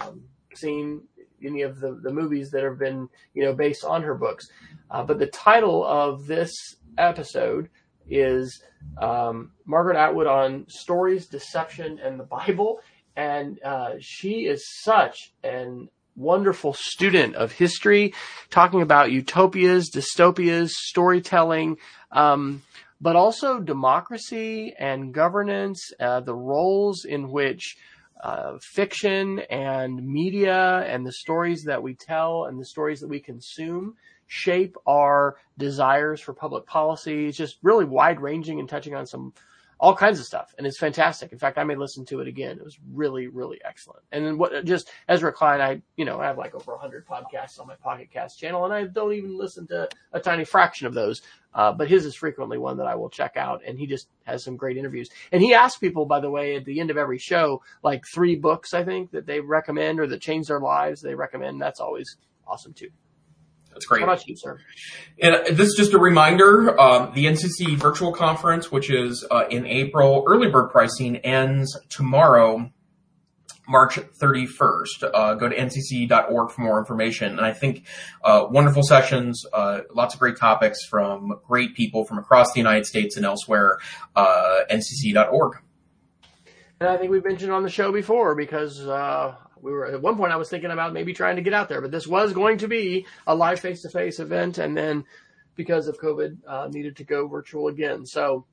[0.00, 0.22] um,
[0.54, 1.02] seen
[1.44, 4.48] any of the, the movies that have been, you know, based on her books.
[4.90, 6.52] Uh, but the title of this
[6.98, 7.68] episode
[8.08, 8.62] is
[8.98, 12.80] um, Margaret Atwood on stories, deception, and the Bible.
[13.16, 18.14] And uh, she is such an wonderful student of history,
[18.50, 21.76] talking about utopias, dystopias, storytelling,
[22.12, 22.62] um,
[23.04, 27.76] but also democracy and governance, uh, the roles in which
[28.22, 33.20] uh, fiction and media and the stories that we tell and the stories that we
[33.20, 33.94] consume
[34.26, 37.26] shape our desires for public policy.
[37.26, 39.34] It's just really wide ranging and touching on some
[39.84, 40.54] all kinds of stuff.
[40.56, 41.30] And it's fantastic.
[41.30, 42.56] In fact, I may listen to it again.
[42.56, 44.02] It was really, really excellent.
[44.12, 47.06] And then what, just Ezra Klein, I, you know, I have like over a hundred
[47.06, 50.86] podcasts on my Pocket Cast channel and I don't even listen to a tiny fraction
[50.86, 51.20] of those.
[51.52, 54.42] Uh, but his is frequently one that I will check out and he just has
[54.42, 55.10] some great interviews.
[55.32, 58.36] And he asks people, by the way, at the end of every show, like three
[58.36, 61.02] books, I think that they recommend or that change their lives.
[61.02, 61.60] They recommend.
[61.60, 62.16] That's always
[62.46, 62.88] awesome too.
[63.74, 64.00] That's great.
[64.00, 64.58] How about you, sir?
[65.20, 69.66] And this is just a reminder, um, the NCCE virtual conference, which is uh, in
[69.66, 72.70] April, early bird pricing ends tomorrow,
[73.68, 75.10] March 31st.
[75.12, 77.32] Uh, go to ncce.org for more information.
[77.32, 77.86] And I think
[78.22, 82.86] uh, wonderful sessions, uh, lots of great topics from great people from across the United
[82.86, 83.78] States and elsewhere,
[84.14, 85.58] uh, ncce.org.
[86.80, 89.34] And I think we've mentioned on the show before because uh,
[89.64, 91.80] we were at one point I was thinking about maybe trying to get out there,
[91.80, 95.04] but this was going to be a live face to face event, and then
[95.54, 98.04] because of COVID, uh, needed to go virtual again.
[98.04, 98.44] So,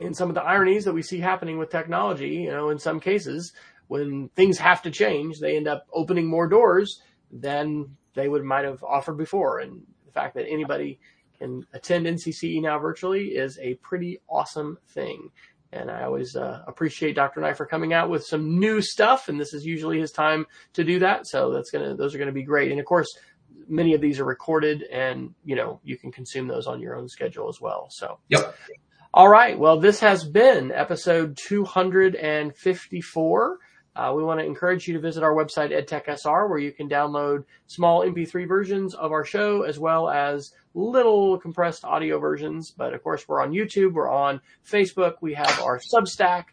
[0.00, 2.98] in some of the ironies that we see happening with technology, you know, in some
[2.98, 3.52] cases
[3.86, 7.00] when things have to change, they end up opening more doors
[7.30, 10.98] than they would might have offered before, and the fact that anybody
[11.38, 15.30] can attend NCCE now virtually is a pretty awesome thing.
[15.76, 17.40] And I always uh, appreciate Dr.
[17.40, 20.82] Knight for coming out with some new stuff, and this is usually his time to
[20.84, 21.26] do that.
[21.26, 22.70] So that's gonna those are gonna be great.
[22.70, 23.14] And of course,
[23.68, 27.08] many of these are recorded, and you know you can consume those on your own
[27.08, 27.88] schedule as well.
[27.90, 28.56] So yep.
[29.14, 29.56] All right.
[29.58, 33.58] Well, this has been episode 254.
[33.96, 37.44] Uh, we want to encourage you to visit our website, EdTechSR, where you can download
[37.66, 42.70] small MP3 versions of our show as well as little compressed audio versions.
[42.70, 46.44] But of course, we're on YouTube, we're on Facebook, we have our Substack,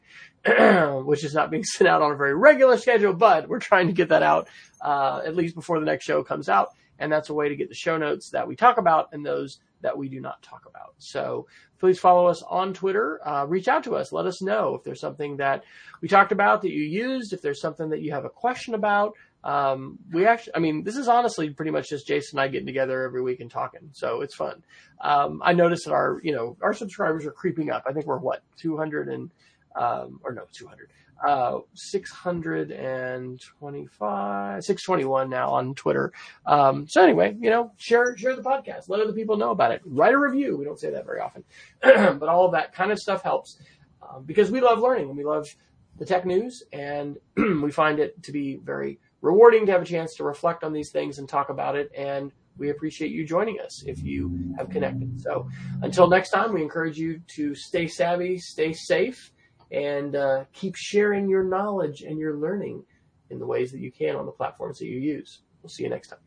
[1.05, 3.93] which is not being sent out on a very regular schedule, but we're trying to
[3.93, 4.47] get that out
[4.82, 6.69] uh, at least before the next show comes out.
[6.99, 9.59] And that's a way to get the show notes that we talk about and those
[9.82, 10.93] that we do not talk about.
[10.99, 11.47] So
[11.80, 13.19] please follow us on Twitter.
[13.28, 14.13] Uh, reach out to us.
[14.13, 15.63] Let us know if there's something that
[16.01, 19.13] we talked about that you used, if there's something that you have a question about.
[19.44, 22.66] Um, we actually, I mean, this is honestly pretty much just Jason and I getting
[22.66, 23.89] together every week and talking.
[23.91, 24.64] So it's fun.
[25.02, 27.84] Um, I noticed that our, you know, our subscribers are creeping up.
[27.86, 29.30] I think we're what, 200 and,
[29.76, 30.91] um, or no, 200,
[31.28, 36.14] uh, 625, 621 now on Twitter.
[36.46, 39.82] Um, so anyway, you know, share, share the podcast, let other people know about it,
[39.86, 40.56] write a review.
[40.56, 41.44] We don't say that very often,
[41.82, 43.58] but all of that kind of stuff helps,
[44.02, 45.54] um, because we love learning and we love
[45.98, 50.13] the tech news and we find it to be very rewarding to have a chance
[50.15, 51.89] to reflect on these things and talk about it.
[51.97, 55.19] And we appreciate you joining us if you have connected.
[55.19, 55.49] So
[55.82, 59.32] until next time, we encourage you to stay savvy, stay safe,
[59.71, 62.84] and uh, keep sharing your knowledge and your learning
[63.32, 65.39] in the ways that you can on the platforms that you use.
[65.63, 66.19] We'll see you next time.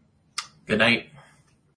[0.67, 1.11] Good night.